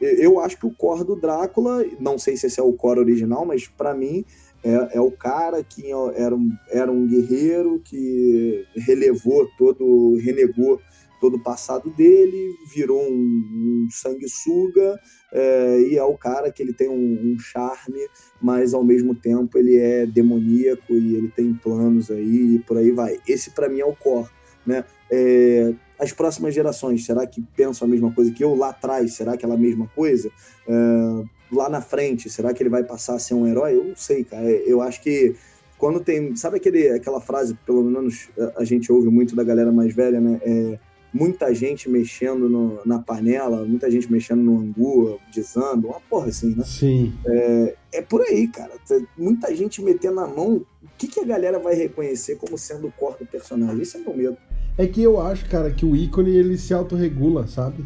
eu 0.00 0.38
acho 0.40 0.58
que 0.58 0.66
o 0.66 0.74
core 0.74 1.04
do 1.04 1.16
Drácula, 1.16 1.84
não 1.98 2.18
sei 2.18 2.36
se 2.36 2.46
esse 2.46 2.60
é 2.60 2.62
o 2.62 2.72
core 2.72 3.00
original, 3.00 3.44
mas 3.44 3.66
para 3.66 3.94
mim 3.94 4.24
é, 4.64 4.96
é, 4.96 5.00
o 5.00 5.10
cara 5.10 5.62
que 5.62 5.92
era 6.16 6.34
um, 6.34 6.50
era 6.70 6.90
um 6.90 7.06
guerreiro 7.06 7.80
que 7.84 8.66
relevou 8.74 9.46
todo, 9.58 10.16
renegou 10.16 10.80
todo 11.20 11.36
o 11.36 11.42
passado 11.42 11.90
dele, 11.90 12.54
virou 12.74 13.02
um, 13.02 13.86
um 13.86 13.88
sanguessuga 13.90 14.98
é, 15.32 15.80
e 15.80 15.96
é 15.96 16.02
o 16.02 16.16
cara 16.16 16.50
que 16.50 16.62
ele 16.62 16.72
tem 16.72 16.88
um, 16.88 17.32
um, 17.32 17.38
charme, 17.38 18.08
mas 18.40 18.72
ao 18.72 18.82
mesmo 18.82 19.14
tempo 19.14 19.58
ele 19.58 19.76
é 19.76 20.06
demoníaco 20.06 20.94
e 20.94 21.16
ele 21.16 21.28
tem 21.28 21.52
planos 21.54 22.10
aí 22.10 22.56
e 22.56 22.58
por 22.60 22.78
aí 22.78 22.90
vai. 22.90 23.18
Esse 23.28 23.50
para 23.50 23.68
mim 23.68 23.80
é 23.80 23.86
o 23.86 23.94
core, 23.94 24.30
né? 24.66 24.84
É, 25.10 25.72
as 25.98 26.12
próximas 26.12 26.54
gerações, 26.54 27.04
será 27.04 27.26
que 27.26 27.42
pensam 27.56 27.86
a 27.86 27.90
mesma 27.90 28.12
coisa 28.12 28.32
que 28.32 28.42
eu 28.42 28.54
lá 28.54 28.70
atrás? 28.70 29.14
Será 29.14 29.36
que 29.36 29.46
é 29.46 29.48
a 29.50 29.56
mesma 29.56 29.88
coisa? 29.94 30.30
É, 30.66 31.24
lá 31.52 31.68
na 31.68 31.80
frente, 31.80 32.28
será 32.28 32.52
que 32.52 32.62
ele 32.62 32.70
vai 32.70 32.82
passar 32.82 33.14
a 33.14 33.18
ser 33.18 33.34
um 33.34 33.46
herói? 33.46 33.74
Eu 33.74 33.84
não 33.84 33.96
sei, 33.96 34.24
cara. 34.24 34.50
É, 34.50 34.64
eu 34.66 34.80
acho 34.80 35.00
que 35.02 35.34
quando 35.78 36.00
tem. 36.00 36.34
Sabe 36.36 36.56
aquele, 36.56 36.88
aquela 36.90 37.20
frase, 37.20 37.54
pelo 37.66 37.82
menos 37.82 38.28
a 38.56 38.64
gente 38.64 38.90
ouve 38.92 39.08
muito 39.08 39.36
da 39.36 39.44
galera 39.44 39.72
mais 39.72 39.94
velha, 39.94 40.20
né? 40.20 40.40
É, 40.42 40.78
muita 41.14 41.54
gente 41.54 41.88
mexendo 41.88 42.48
no, 42.48 42.80
na 42.84 42.98
panela, 42.98 43.64
muita 43.64 43.88
gente 43.88 44.10
mexendo 44.10 44.42
no 44.42 44.58
angu, 44.58 45.20
desando, 45.32 45.86
uma 45.86 46.00
porra 46.00 46.28
assim, 46.28 46.54
né? 46.56 46.64
Sim. 46.64 47.14
É, 47.24 47.76
é 47.92 48.02
por 48.02 48.20
aí, 48.22 48.48
cara. 48.48 48.72
Muita 49.16 49.54
gente 49.54 49.80
metendo 49.80 50.16
na 50.16 50.26
mão. 50.26 50.66
O 50.82 50.88
que, 50.98 51.06
que 51.06 51.20
a 51.20 51.24
galera 51.24 51.58
vai 51.58 51.74
reconhecer 51.74 52.36
como 52.36 52.58
sendo 52.58 52.88
o 52.88 52.92
corpo 52.92 53.24
do 53.24 53.30
personagem? 53.30 53.80
Esse 53.80 53.96
é 53.96 54.00
meu 54.00 54.16
medo. 54.16 54.36
É 54.76 54.86
que 54.86 55.02
eu 55.02 55.20
acho, 55.20 55.46
cara, 55.46 55.70
que 55.70 55.86
o 55.86 55.94
ícone 55.94 56.30
ele 56.30 56.56
se 56.56 56.74
autorregula, 56.74 57.46
sabe? 57.46 57.84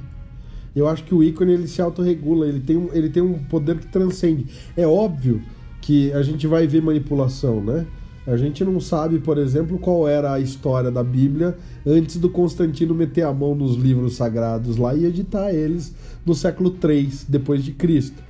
Eu 0.75 0.89
acho 0.89 1.05
que 1.05 1.15
o 1.15 1.23
ícone 1.23 1.53
ele 1.53 1.67
se 1.67 1.83
autorregula, 1.83 2.47
ele 2.47 2.61
tem, 2.61 2.77
um, 2.77 2.89
ele 2.93 3.11
tem 3.11 3.23
um 3.23 3.35
poder 3.35 3.79
que 3.79 3.87
transcende. 3.89 4.47
É 4.77 4.87
óbvio 4.87 5.43
que 5.81 6.13
a 6.13 6.23
gente 6.23 6.47
vai 6.47 6.67
ver 6.67 6.83
manipulação, 6.83 7.63
né? 7.63 7.87
A 8.27 8.37
gente 8.37 8.63
não 8.63 8.79
sabe, 8.79 9.19
por 9.19 9.39
exemplo, 9.39 9.79
qual 9.79 10.07
era 10.07 10.35
a 10.35 10.41
história 10.41 10.91
da 10.91 11.03
Bíblia 11.03 11.57
antes 11.87 12.19
do 12.19 12.29
Constantino 12.29 12.95
meter 12.95 13.23
a 13.23 13.33
mão 13.33 13.55
nos 13.55 13.75
livros 13.75 14.17
sagrados 14.17 14.77
lá 14.77 14.95
e 14.95 15.07
editar 15.07 15.51
eles 15.51 15.95
no 16.27 16.35
século 16.35 16.77
III 16.85 17.11
depois 17.27 17.65
de 17.65 17.73
Cristo. 17.73 18.23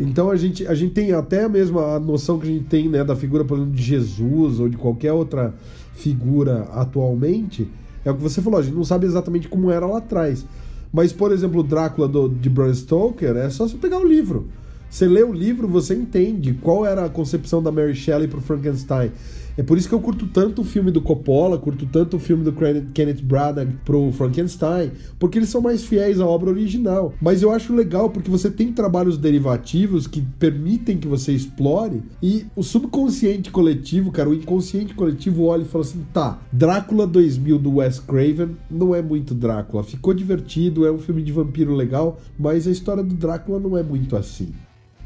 Então 0.00 0.30
a 0.30 0.36
gente, 0.36 0.66
a 0.66 0.74
gente 0.74 0.94
tem 0.94 1.12
até 1.12 1.44
a 1.44 1.48
mesma 1.48 1.98
noção 1.98 2.38
que 2.38 2.46
a 2.46 2.50
gente 2.50 2.64
tem 2.64 2.88
né, 2.88 3.02
da 3.04 3.16
figura, 3.16 3.44
por 3.44 3.58
exemplo, 3.58 3.74
de 3.74 3.82
Jesus 3.82 4.60
ou 4.60 4.68
de 4.68 4.76
qualquer 4.76 5.12
outra 5.12 5.54
figura 5.94 6.62
atualmente. 6.72 7.68
É 8.04 8.10
o 8.10 8.14
que 8.14 8.22
você 8.22 8.40
falou, 8.42 8.58
a 8.58 8.62
gente 8.62 8.74
não 8.74 8.84
sabe 8.84 9.06
exatamente 9.06 9.48
como 9.48 9.70
era 9.70 9.86
lá 9.86 9.98
atrás. 9.98 10.44
Mas, 10.92 11.12
por 11.12 11.32
exemplo, 11.32 11.60
o 11.60 11.62
Drácula 11.62 12.06
do, 12.06 12.28
de 12.28 12.50
Bram 12.50 12.74
Stoker 12.74 13.36
é 13.36 13.48
só 13.48 13.66
você 13.66 13.76
pegar 13.76 13.98
o 13.98 14.06
livro. 14.06 14.48
Você 14.90 15.06
lê 15.06 15.22
o 15.22 15.32
livro, 15.32 15.66
você 15.66 15.94
entende 15.94 16.52
qual 16.52 16.84
era 16.84 17.06
a 17.06 17.08
concepção 17.08 17.62
da 17.62 17.72
Mary 17.72 17.94
Shelley 17.94 18.28
para 18.28 18.38
o 18.38 18.42
Frankenstein. 18.42 19.10
É 19.56 19.62
por 19.62 19.76
isso 19.76 19.88
que 19.88 19.94
eu 19.94 20.00
curto 20.00 20.26
tanto 20.26 20.62
o 20.62 20.64
filme 20.64 20.90
do 20.90 21.00
Coppola, 21.00 21.58
curto 21.58 21.86
tanto 21.86 22.16
o 22.16 22.20
filme 22.20 22.42
do 22.42 22.52
Kenneth 22.52 23.22
Branagh 23.22 23.68
pro 23.84 24.10
Frankenstein, 24.12 24.92
porque 25.18 25.38
eles 25.38 25.50
são 25.50 25.60
mais 25.60 25.84
fiéis 25.84 26.20
à 26.20 26.26
obra 26.26 26.50
original. 26.50 27.12
Mas 27.20 27.42
eu 27.42 27.50
acho 27.50 27.74
legal 27.74 28.10
porque 28.10 28.30
você 28.30 28.50
tem 28.50 28.72
trabalhos 28.72 29.18
derivativos 29.18 30.06
que 30.06 30.22
permitem 30.38 30.96
que 30.96 31.06
você 31.06 31.32
explore 31.32 32.02
e 32.22 32.46
o 32.56 32.62
subconsciente 32.62 33.50
coletivo, 33.50 34.10
cara, 34.10 34.30
o 34.30 34.34
inconsciente 34.34 34.94
coletivo 34.94 35.44
olha 35.44 35.62
e 35.62 35.66
fala 35.66 35.84
assim: 35.84 36.04
tá, 36.12 36.40
Drácula 36.50 37.06
2000 37.06 37.58
do 37.58 37.76
Wes 37.76 37.98
Craven 37.98 38.56
não 38.70 38.94
é 38.94 39.02
muito 39.02 39.34
Drácula. 39.34 39.82
Ficou 39.84 40.14
divertido, 40.14 40.86
é 40.86 40.92
um 40.92 40.98
filme 40.98 41.22
de 41.22 41.32
vampiro 41.32 41.74
legal, 41.74 42.18
mas 42.38 42.66
a 42.66 42.70
história 42.70 43.02
do 43.02 43.14
Drácula 43.14 43.60
não 43.60 43.76
é 43.76 43.82
muito 43.82 44.16
assim 44.16 44.52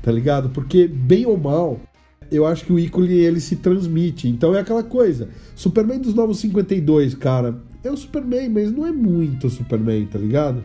tá 0.07 0.13
ligado? 0.13 0.51
Porque, 0.51 0.87
bem 0.87 1.27
ou 1.27 1.37
mal, 1.37 1.81
eu 2.31 2.47
acho 2.47 2.65
que 2.65 2.73
o 2.73 2.79
ícone 2.79 3.15
ele 3.15 3.41
se 3.41 3.57
transmite. 3.57 4.29
Então 4.29 4.55
é 4.55 4.61
aquela 4.61 4.83
coisa. 4.83 5.29
Superman 5.55 6.01
dos 6.01 6.15
Novos 6.15 6.39
52, 6.39 7.15
cara, 7.15 7.61
é 7.83 7.91
o 7.91 7.97
Superman, 7.97 8.49
mas 8.49 8.73
não 8.73 8.87
é 8.87 8.93
muito 8.93 9.49
Superman, 9.49 10.07
tá 10.07 10.19
ligado? 10.19 10.65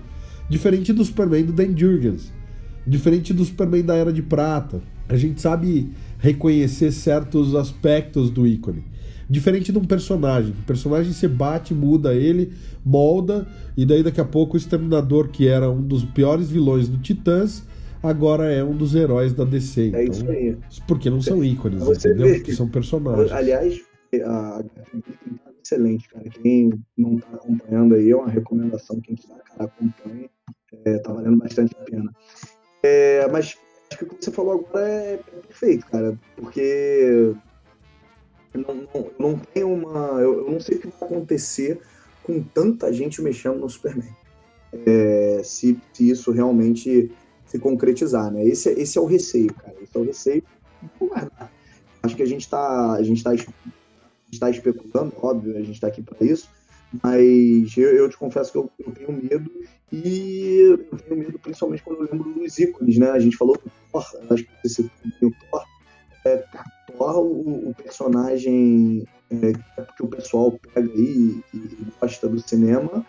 Diferente 0.49 0.91
do 0.91 1.05
Superman 1.05 1.45
do 1.45 1.53
Dan 1.53 1.75
Jurgens. 1.77 2.31
Diferente 2.85 3.33
do 3.33 3.45
Superman 3.45 3.83
da 3.83 3.95
Era 3.95 4.11
de 4.11 4.21
Prata. 4.21 4.81
A 5.07 5.15
gente 5.15 5.41
sabe 5.41 5.91
reconhecer 6.17 6.91
certos 6.91 7.55
aspectos 7.55 8.29
do 8.29 8.47
ícone. 8.47 8.83
Diferente 9.29 9.71
de 9.71 9.77
um 9.77 9.85
personagem. 9.85 10.51
O 10.51 10.65
personagem 10.65 11.13
você 11.13 11.27
bate, 11.27 11.73
muda 11.73 12.13
ele, 12.13 12.51
molda, 12.83 13.47
e 13.77 13.85
daí 13.85 14.03
daqui 14.03 14.19
a 14.19 14.25
pouco 14.25 14.55
o 14.55 14.57
Exterminador, 14.57 15.29
que 15.29 15.47
era 15.47 15.69
um 15.69 15.81
dos 15.81 16.03
piores 16.03 16.49
vilões 16.49 16.89
do 16.89 16.97
Titãs, 16.97 17.63
agora 18.01 18.51
é 18.51 18.63
um 18.63 18.75
dos 18.75 18.95
heróis 18.95 19.33
da 19.33 19.43
DC. 19.43 19.91
É 19.93 20.03
então, 20.03 20.03
isso 20.03 20.29
aí. 20.29 20.57
Porque 20.87 21.09
não 21.09 21.21
são 21.21 21.43
ícones, 21.43 21.83
Você 21.83 22.09
entendeu? 22.09 22.35
Porque 22.35 22.53
são 22.53 22.67
personagens. 22.67 23.31
Aliás, 23.31 23.81
a 24.25 24.63
excelente, 25.63 26.09
cara. 26.09 26.27
Quem 26.29 26.71
não 26.97 27.15
está 27.15 27.35
acompanhando 27.35 27.95
aí 27.95 28.09
é 28.09 28.15
uma 28.15 28.29
recomendação. 28.29 28.99
Quem 28.99 29.15
está, 29.15 29.35
cara, 29.35 29.65
acompanhe. 29.65 30.29
É, 30.85 30.97
tá 30.99 31.13
valendo 31.13 31.37
bastante 31.37 31.75
a 31.79 31.83
pena. 31.83 32.11
É, 32.83 33.27
mas 33.29 33.57
acho 33.89 33.97
que 33.97 34.03
o 34.03 34.07
que 34.07 34.25
você 34.25 34.31
falou 34.31 34.53
agora 34.53 34.87
é, 34.87 35.17
perfeito, 35.47 35.85
cara. 35.87 36.17
Porque 36.35 37.33
não, 38.53 38.75
não, 38.93 39.11
não 39.19 39.39
tem 39.39 39.63
uma. 39.63 40.19
Eu, 40.19 40.45
eu, 40.45 40.51
não 40.51 40.59
sei 40.59 40.77
o 40.77 40.81
que 40.81 40.87
vai 40.87 41.09
acontecer 41.09 41.79
com 42.23 42.41
tanta 42.41 42.91
gente 42.91 43.21
mexendo 43.21 43.59
no 43.59 43.69
Superman. 43.69 44.15
É, 44.85 45.41
se, 45.43 45.77
se 45.93 46.09
isso 46.09 46.31
realmente 46.31 47.11
se 47.51 47.59
concretizar, 47.59 48.31
né? 48.31 48.45
Esse, 48.45 48.69
esse 48.69 48.97
é 48.97 49.01
o 49.01 49.05
receio, 49.05 49.53
cara. 49.53 49.75
Esse 49.81 49.97
é 49.97 49.99
o 49.99 50.05
receio. 50.05 50.43
Acho 52.01 52.15
que 52.15 52.23
a 52.23 52.25
gente 52.25 52.41
está 52.41 52.93
a 52.93 53.03
gente 53.03 53.21
tá, 53.21 53.35
está 54.31 54.49
especulando, 54.49 55.13
óbvio, 55.21 55.57
a 55.57 55.59
gente 55.59 55.73
está 55.73 55.87
aqui 55.87 56.01
para 56.01 56.25
isso, 56.25 56.49
mas 57.03 57.77
eu, 57.77 57.89
eu, 57.89 58.09
te 58.09 58.17
confesso 58.17 58.53
que 58.53 58.57
eu, 58.57 58.71
eu, 58.79 58.91
tenho 58.93 59.11
medo 59.11 59.51
e 59.91 60.77
eu 60.91 60.97
tenho 60.97 61.19
medo 61.19 61.37
principalmente 61.39 61.83
quando 61.83 62.05
eu 62.05 62.09
lembro 62.09 62.33
dos 62.33 62.57
ícones, 62.57 62.97
né? 62.97 63.11
A 63.11 63.19
gente 63.19 63.35
falou 63.35 63.57
do 63.57 63.69
Thor, 63.91 64.05
acho 64.29 64.45
que 64.45 64.69
você 64.69 64.89
o 65.21 65.31
Thor. 65.31 65.65
É, 66.23 66.43
Thor, 66.87 67.17
o, 67.17 67.69
o 67.69 67.75
personagem 67.75 69.05
é, 69.29 69.51
que 69.97 70.03
o 70.03 70.07
pessoal 70.07 70.57
pega 70.73 70.89
aí 70.89 71.43
e, 71.53 71.57
e 71.57 71.87
gosta 71.99 72.29
do 72.29 72.39
cinema, 72.39 73.05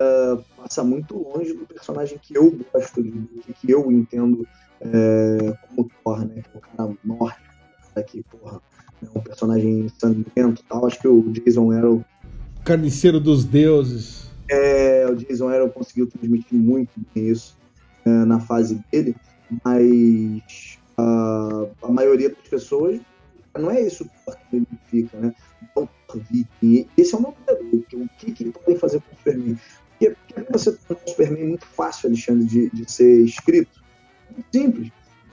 uh, 0.00 0.44
passa 0.56 0.82
muito 0.82 1.16
longe 1.16 1.52
do 1.52 1.66
personagem 1.66 2.18
que 2.20 2.36
eu 2.36 2.50
gosto, 2.72 3.02
do 3.02 3.54
que 3.60 3.70
eu 3.70 3.90
entendo 3.90 4.46
uh, 4.80 5.58
como 5.68 5.90
Thor, 6.02 6.26
né? 6.26 6.42
É 6.54 6.58
o 6.58 6.60
cara 6.60 7.36
cara 7.94 8.06
que, 8.06 8.22
porra, 8.24 8.60
é 9.02 9.18
um 9.18 9.22
personagem 9.22 9.88
sangrento 9.98 10.62
e 10.62 10.64
tal. 10.68 10.86
Acho 10.86 11.00
que 11.00 11.08
o 11.08 11.30
Jason 11.32 11.70
Aaron... 11.70 12.02
Carniceiro 12.64 13.20
dos 13.20 13.44
deuses. 13.44 14.30
É, 14.48 15.06
o 15.08 15.14
Jason 15.14 15.48
Aaron 15.48 15.68
conseguiu 15.70 16.06
transmitir 16.06 16.58
muito 16.58 16.90
bem 17.14 17.28
isso 17.28 17.56
uh, 18.06 18.26
na 18.26 18.40
fase 18.40 18.82
dele, 18.90 19.14
mas 19.64 20.78
a 20.96 21.88
maioria 21.88 22.30
das 22.30 22.48
pessoas 22.48 23.00
não 23.58 23.70
é 23.70 23.80
isso 23.80 24.04
que 24.04 24.56
identifica, 24.56 25.18
né? 25.18 25.34
Então. 25.62 25.88
Esse 26.96 27.14
é 27.14 27.18
o 27.18 27.20
meu 27.20 27.34
medo. 27.46 27.84
O 27.94 28.08
que, 28.18 28.32
que 28.32 28.50
podem 28.50 28.76
fazer 28.76 29.00
com 29.00 29.12
o 29.12 29.16
Superman? 29.16 29.58
Você 30.58 30.72
torna 30.72 31.02
o 31.04 31.10
Superman 31.10 31.44
muito 31.48 31.66
fácil, 31.66 32.08
Alexandre, 32.08 32.46
de, 32.46 32.70
de 32.70 32.90
ser 32.90 33.24
escrito? 33.24 33.82
Simples. 34.52 34.90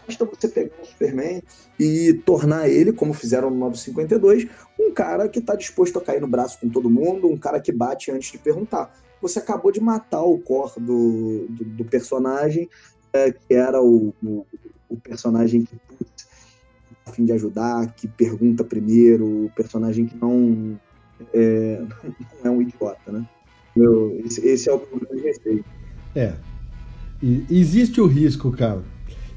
Basta 0.08 0.26
você 0.26 0.48
pegar 0.48 0.74
o 0.82 0.86
Superman 0.86 1.44
e 1.80 2.14
tornar 2.26 2.68
ele, 2.68 2.92
como 2.92 3.14
fizeram 3.14 3.52
no 3.52 3.58
952, 3.58 4.48
um 4.80 4.92
cara 4.92 5.30
que 5.30 5.40
está 5.40 5.56
disposto 5.56 6.00
a 6.00 6.02
cair 6.02 6.20
no 6.20 6.28
braço 6.28 6.60
com 6.60 6.70
todo 6.70 6.90
mundo, 6.90 7.30
um 7.30 7.38
cara 7.38 7.60
que 7.62 7.72
bate 7.72 8.12
antes 8.12 8.32
de 8.32 8.40
perguntar. 8.40 8.94
Você 9.22 9.38
acabou 9.38 9.72
de 9.72 9.80
matar 9.80 10.24
o 10.24 10.40
core 10.40 10.80
do, 10.80 11.46
do, 11.50 11.64
do 11.66 11.86
personagem, 11.86 12.68
é, 13.14 13.32
que 13.32 13.54
era 13.54 13.82
o, 13.82 14.14
o, 14.24 14.46
o 14.90 14.98
personagem 14.98 15.64
que 15.64 15.76
putz, 15.88 16.28
a 17.06 17.12
fim 17.12 17.26
de 17.26 17.34
ajudar, 17.34 17.94
que 17.94 18.08
pergunta 18.08 18.64
primeiro, 18.64 19.46
o 19.46 19.52
personagem 19.56 20.08
que 20.08 20.18
não 20.18 20.80
é, 21.32 21.82
não 22.44 22.46
é 22.46 22.50
um 22.50 22.62
idiota, 22.62 23.12
né? 23.12 23.28
Meu, 23.76 24.20
esse, 24.26 24.46
esse, 24.48 24.70
é 24.70 24.74
o 24.74 24.80
problema 24.80 25.16
de 25.16 25.22
receio. 25.22 25.66
É. 26.16 26.34
E, 27.22 27.46
existe 27.50 28.02
o 28.02 28.06
risco, 28.06 28.52
cara. 28.52 28.84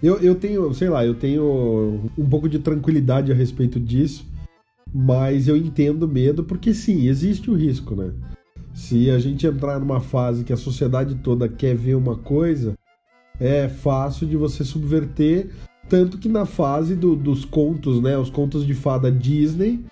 Eu, 0.03 0.19
eu 0.19 0.35
tenho, 0.35 0.73
sei 0.75 0.89
lá, 0.89 1.05
eu 1.05 1.15
tenho 1.15 2.11
um 2.19 2.29
pouco 2.29 2.49
de 2.49 2.59
tranquilidade 2.59 3.33
a 3.33 3.35
respeito 3.35 3.81
disso, 3.81 4.27
Mas 4.93 5.49
eu 5.49 5.57
entendo 5.57 6.07
medo 6.07 6.45
porque 6.45 6.75
sim, 6.75 7.09
existe 7.09 7.51
o 7.51 7.55
risco, 7.55 7.97
né? 7.97 8.13
Se 8.75 9.11
a 9.11 9.19
gente 9.19 9.47
entrar 9.47 9.79
numa 9.79 10.01
fase 10.01 10.45
que 10.45 10.53
a 10.53 10.57
sociedade 10.57 11.15
toda 11.17 11.49
quer 11.49 11.75
ver 11.75 11.95
uma 11.95 12.17
coisa, 12.17 12.75
é 13.41 13.69
fácil 13.69 14.27
de 14.27 14.37
você 14.37 14.65
subverter. 14.65 15.51
Tanto 15.89 16.19
que 16.19 16.29
na 16.29 16.45
fase 16.45 16.95
do, 16.95 17.15
dos 17.15 17.45
contos, 17.45 18.01
né? 18.01 18.17
Os 18.19 18.31
contos 18.31 18.67
de 18.67 18.75
fada 18.75 19.11
Disney, 19.11 19.85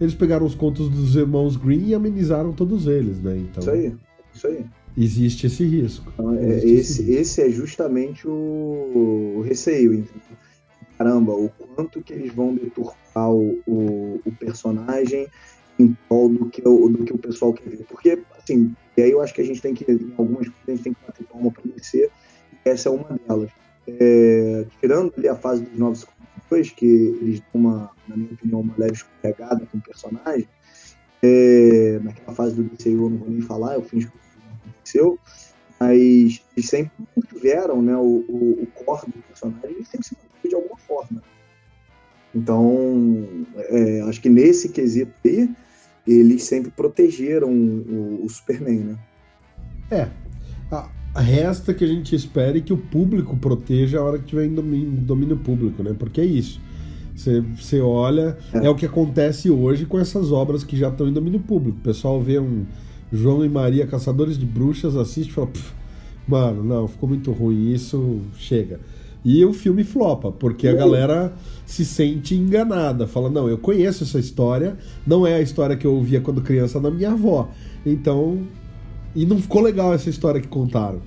eles 0.00 0.14
pegaram 0.14 0.46
os 0.46 0.54
contos 0.54 0.88
dos 0.88 1.14
irmãos 1.14 1.56
Green 1.56 1.88
e 1.88 1.94
amenizaram 1.94 2.52
todos 2.52 2.86
eles, 2.86 3.20
né? 3.20 3.36
Então, 3.36 3.60
isso 3.60 3.70
aí, 3.70 3.94
isso 4.34 4.46
aí. 4.46 4.64
Existe 4.96 5.46
esse 5.46 5.64
risco. 5.64 6.10
Então, 6.14 6.34
é, 6.34 6.48
existe 6.48 6.70
esse, 6.72 7.02
esse, 7.02 7.12
esse, 7.12 7.42
é 7.42 7.50
justamente 7.50 8.26
o, 8.26 9.34
o 9.36 9.42
receio. 9.42 9.94
Entendeu? 9.94 10.36
Caramba, 10.98 11.32
o 11.32 11.48
quanto 11.48 12.02
que 12.02 12.12
eles 12.12 12.32
vão 12.34 12.54
deturpar 12.54 13.30
o, 13.30 13.60
o, 13.66 14.20
o 14.24 14.32
personagem 14.32 15.28
em 15.78 15.96
prol 16.08 16.28
do 16.28 16.46
que, 16.50 16.66
o, 16.66 16.88
do 16.88 17.04
que 17.04 17.12
o 17.12 17.18
pessoal 17.18 17.52
quer 17.52 17.70
ver. 17.70 17.84
Porque, 17.88 18.18
assim, 18.36 18.74
e 18.96 19.02
aí 19.02 19.10
eu 19.10 19.20
acho 19.22 19.32
que 19.32 19.40
a 19.40 19.44
gente 19.44 19.62
tem 19.62 19.74
que, 19.74 19.90
em 19.90 20.12
algumas 20.16 20.46
coisas, 20.46 20.62
a 20.68 20.70
gente 20.72 20.82
tem 20.82 20.92
que 20.92 21.00
bater 21.06 21.26
palma 21.26 21.50
para 21.50 21.62
vencer, 21.64 22.10
e 22.66 22.68
essa 22.68 22.88
é 22.88 22.92
uma 22.92 23.18
delas. 23.26 23.50
É, 23.86 24.66
tirando 24.78 25.12
ali 25.16 25.26
a 25.26 25.34
fase 25.34 25.62
dos 25.62 25.78
novos 25.78 26.06
depois 26.50 26.70
que 26.70 26.84
eles 26.84 27.40
dão 27.40 27.62
uma, 27.62 27.90
na 28.08 28.16
minha 28.16 28.32
opinião, 28.32 28.60
uma 28.60 28.74
leve 28.76 28.94
escorregada 28.94 29.64
com 29.66 29.78
o 29.78 29.80
personagem, 29.80 30.48
é, 31.22 32.00
naquela 32.02 32.34
fase 32.34 32.56
do 32.56 32.64
DCU 32.64 32.90
eu 32.90 33.10
não 33.10 33.18
vou 33.18 33.30
nem 33.30 33.40
falar, 33.40 33.74
eu 33.74 33.82
finjo 33.82 34.10
que 34.10 34.18
não 34.44 34.56
aconteceu, 34.56 35.18
mas 35.78 36.42
eles 36.56 36.68
sempre 36.68 36.90
tiveram 37.28 37.80
né, 37.80 37.96
o, 37.96 38.24
o, 38.28 38.62
o 38.62 38.66
core 38.66 39.12
do 39.12 39.22
personagem, 39.28 39.70
ele 39.70 39.84
sempre 39.84 40.08
se 40.08 40.16
manteve 40.16 40.48
de 40.48 40.54
alguma 40.56 40.76
forma. 40.78 41.22
Então, 42.34 43.24
é, 43.56 44.00
acho 44.02 44.20
que 44.20 44.28
nesse 44.28 44.70
quesito 44.70 45.12
aí, 45.24 45.48
eles 46.06 46.42
sempre 46.42 46.70
protegeram 46.72 47.52
o, 47.52 48.24
o 48.24 48.28
Superman, 48.28 48.80
né? 48.80 48.98
É. 49.90 50.08
A, 50.72 50.88
resta 51.14 51.74
que 51.74 51.82
a 51.82 51.86
gente 51.86 52.14
espere 52.14 52.60
que 52.60 52.72
o 52.72 52.76
público 52.76 53.36
proteja 53.36 53.98
a 53.98 54.04
hora 54.04 54.18
que 54.18 54.26
tiver 54.26 54.46
em 54.46 54.54
domínio, 54.54 55.00
domínio 55.00 55.36
público, 55.36 55.82
né? 55.82 55.94
Porque 55.98 56.20
é 56.20 56.24
isso. 56.24 56.60
Você 57.14 57.80
olha, 57.80 58.38
é. 58.52 58.66
é. 58.66 58.70
o 58.70 58.74
que 58.74 58.86
acontece 58.86 59.50
hoje 59.50 59.84
com 59.84 59.98
essas 59.98 60.32
obras 60.32 60.64
que 60.64 60.76
já 60.76 60.88
estão 60.88 61.08
em 61.08 61.12
domínio 61.12 61.40
público. 61.40 61.78
O 61.78 61.82
pessoal 61.82 62.20
vê 62.20 62.38
um 62.38 62.64
João 63.12 63.44
e 63.44 63.48
Maria 63.48 63.86
Caçadores 63.86 64.38
de 64.38 64.46
Bruxas, 64.46 64.96
assiste 64.96 65.30
e 65.30 65.32
fala, 65.32 65.50
mano, 66.26 66.62
não, 66.62 66.88
ficou 66.88 67.08
muito 67.08 67.32
ruim 67.32 67.72
isso, 67.72 68.20
chega. 68.38 68.80
E 69.22 69.44
o 69.44 69.52
filme 69.52 69.84
flopa, 69.84 70.32
porque 70.32 70.66
a 70.66 70.72
galera 70.72 71.34
se 71.66 71.84
sente 71.84 72.34
enganada. 72.34 73.06
Fala, 73.06 73.28
não, 73.28 73.48
eu 73.48 73.58
conheço 73.58 74.04
essa 74.04 74.18
história, 74.18 74.78
não 75.06 75.26
é 75.26 75.34
a 75.34 75.42
história 75.42 75.76
que 75.76 75.86
eu 75.86 75.94
ouvia 75.94 76.22
quando 76.22 76.40
criança 76.40 76.80
da 76.80 76.90
minha 76.90 77.10
avó. 77.10 77.50
Então. 77.84 78.38
E 79.14 79.26
não 79.26 79.40
ficou 79.40 79.62
legal 79.62 79.92
essa 79.92 80.08
história 80.08 80.40
que 80.40 80.48
contaram. 80.48 81.00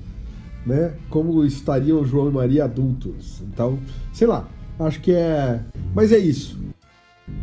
Né? 0.66 0.94
Como 1.10 1.44
estariam 1.44 2.06
João 2.06 2.30
e 2.30 2.32
Maria 2.32 2.66
adultos. 2.66 3.42
Então, 3.42 3.80
sei 4.14 4.28
lá, 4.28 4.48
acho 4.80 5.02
que 5.02 5.12
é. 5.12 5.60
Mas 5.94 6.12
é 6.12 6.18
isso. 6.18 6.60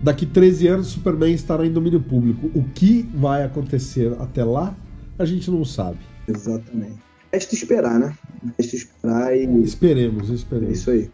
Daqui 0.02 0.26
13 0.26 0.68
anos, 0.68 0.86
Superman 0.88 1.32
estará 1.32 1.66
em 1.66 1.72
domínio 1.72 2.00
público. 2.00 2.50
O 2.54 2.64
que 2.64 3.08
vai 3.14 3.44
acontecer 3.44 4.12
até 4.18 4.44
lá, 4.44 4.74
a 5.18 5.24
gente 5.24 5.50
não 5.50 5.64
sabe. 5.64 5.98
Exatamente. 6.26 6.98
Resta 7.32 7.54
esperar, 7.54 7.98
né? 7.98 8.16
Resta 8.58 8.76
esperar 8.76 9.36
e. 9.36 9.62
Esperemos, 9.62 10.30
esperemos. 10.30 10.70
É 10.70 10.72
isso 10.72 10.90
aí. 10.90 11.10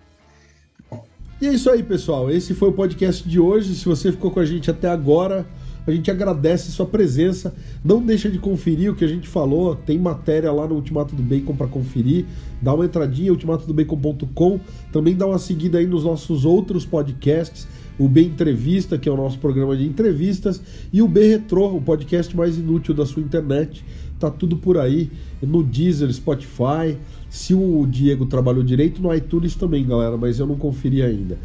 E 1.41 1.47
é 1.47 1.53
isso 1.53 1.69
aí, 1.69 1.83
pessoal. 1.83 2.31
Esse 2.31 2.55
foi 2.55 2.71
o 2.71 2.73
podcast 2.73 3.29
de 3.29 3.39
hoje. 3.39 3.75
Se 3.75 3.85
você 3.85 4.11
ficou 4.11 4.31
com 4.31 4.41
a 4.41 4.45
gente 4.45 4.71
até 4.71 4.89
agora, 4.89 5.47
a 5.87 5.91
gente 5.93 6.11
agradece 6.11 6.73
sua 6.73 6.87
presença. 6.87 7.55
Não 7.85 8.03
deixa 8.03 8.29
de 8.29 8.39
conferir 8.39 8.91
o 8.91 8.95
que 8.97 9.05
a 9.05 9.09
gente 9.09 9.29
falou. 9.29 9.77
Tem 9.77 9.99
matéria 9.99 10.51
lá 10.51 10.67
no 10.67 10.75
Ultimato 10.75 11.15
do 11.15 11.23
Bacon 11.23 11.55
para 11.55 11.69
conferir. 11.69 12.25
Dá 12.61 12.75
uma 12.75 12.85
entradinha, 12.85 13.31
ultimatodobacon.com. 13.31 14.61
Também 14.93 15.15
dá 15.15 15.27
uma 15.27 15.39
seguida 15.39 15.79
aí 15.79 15.87
nos 15.87 16.05
nossos 16.05 16.45
outros 16.45 16.85
podcasts. 16.85 17.69
O 17.99 18.09
B 18.09 18.23
Entrevista, 18.23 18.99
que 18.99 19.09
é 19.09 19.13
o 19.13 19.17
nosso 19.17 19.39
programa 19.39 19.77
de 19.77 19.87
entrevistas, 19.87 20.61
e 20.93 21.01
o 21.01 21.09
B 21.09 21.29
Retro, 21.29 21.77
o 21.77 21.81
podcast 21.81 22.37
mais 22.37 22.59
inútil 22.59 22.93
da 22.93 23.07
sua 23.07 23.23
internet. 23.23 23.83
Tá 24.19 24.31
tudo 24.31 24.57
por 24.57 24.77
aí, 24.77 25.11
no 25.41 25.63
Deezer, 25.63 26.13
Spotify. 26.13 26.97
Se 27.31 27.55
o 27.55 27.87
Diego 27.87 28.27
trabalhou 28.27 28.63
direito, 28.63 29.01
no 29.01 29.15
iTunes 29.15 29.55
também, 29.55 29.87
galera, 29.87 30.17
mas 30.17 30.39
eu 30.39 30.47
não 30.47 30.57
conferi 30.57 31.03
ainda. 31.03 31.39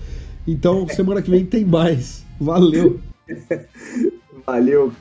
Então, 0.48 0.88
semana 0.90 1.22
que 1.22 1.30
vem 1.30 1.46
tem 1.46 1.64
mais. 1.64 2.26
Valeu! 2.40 3.00
Valeu! 4.46 4.92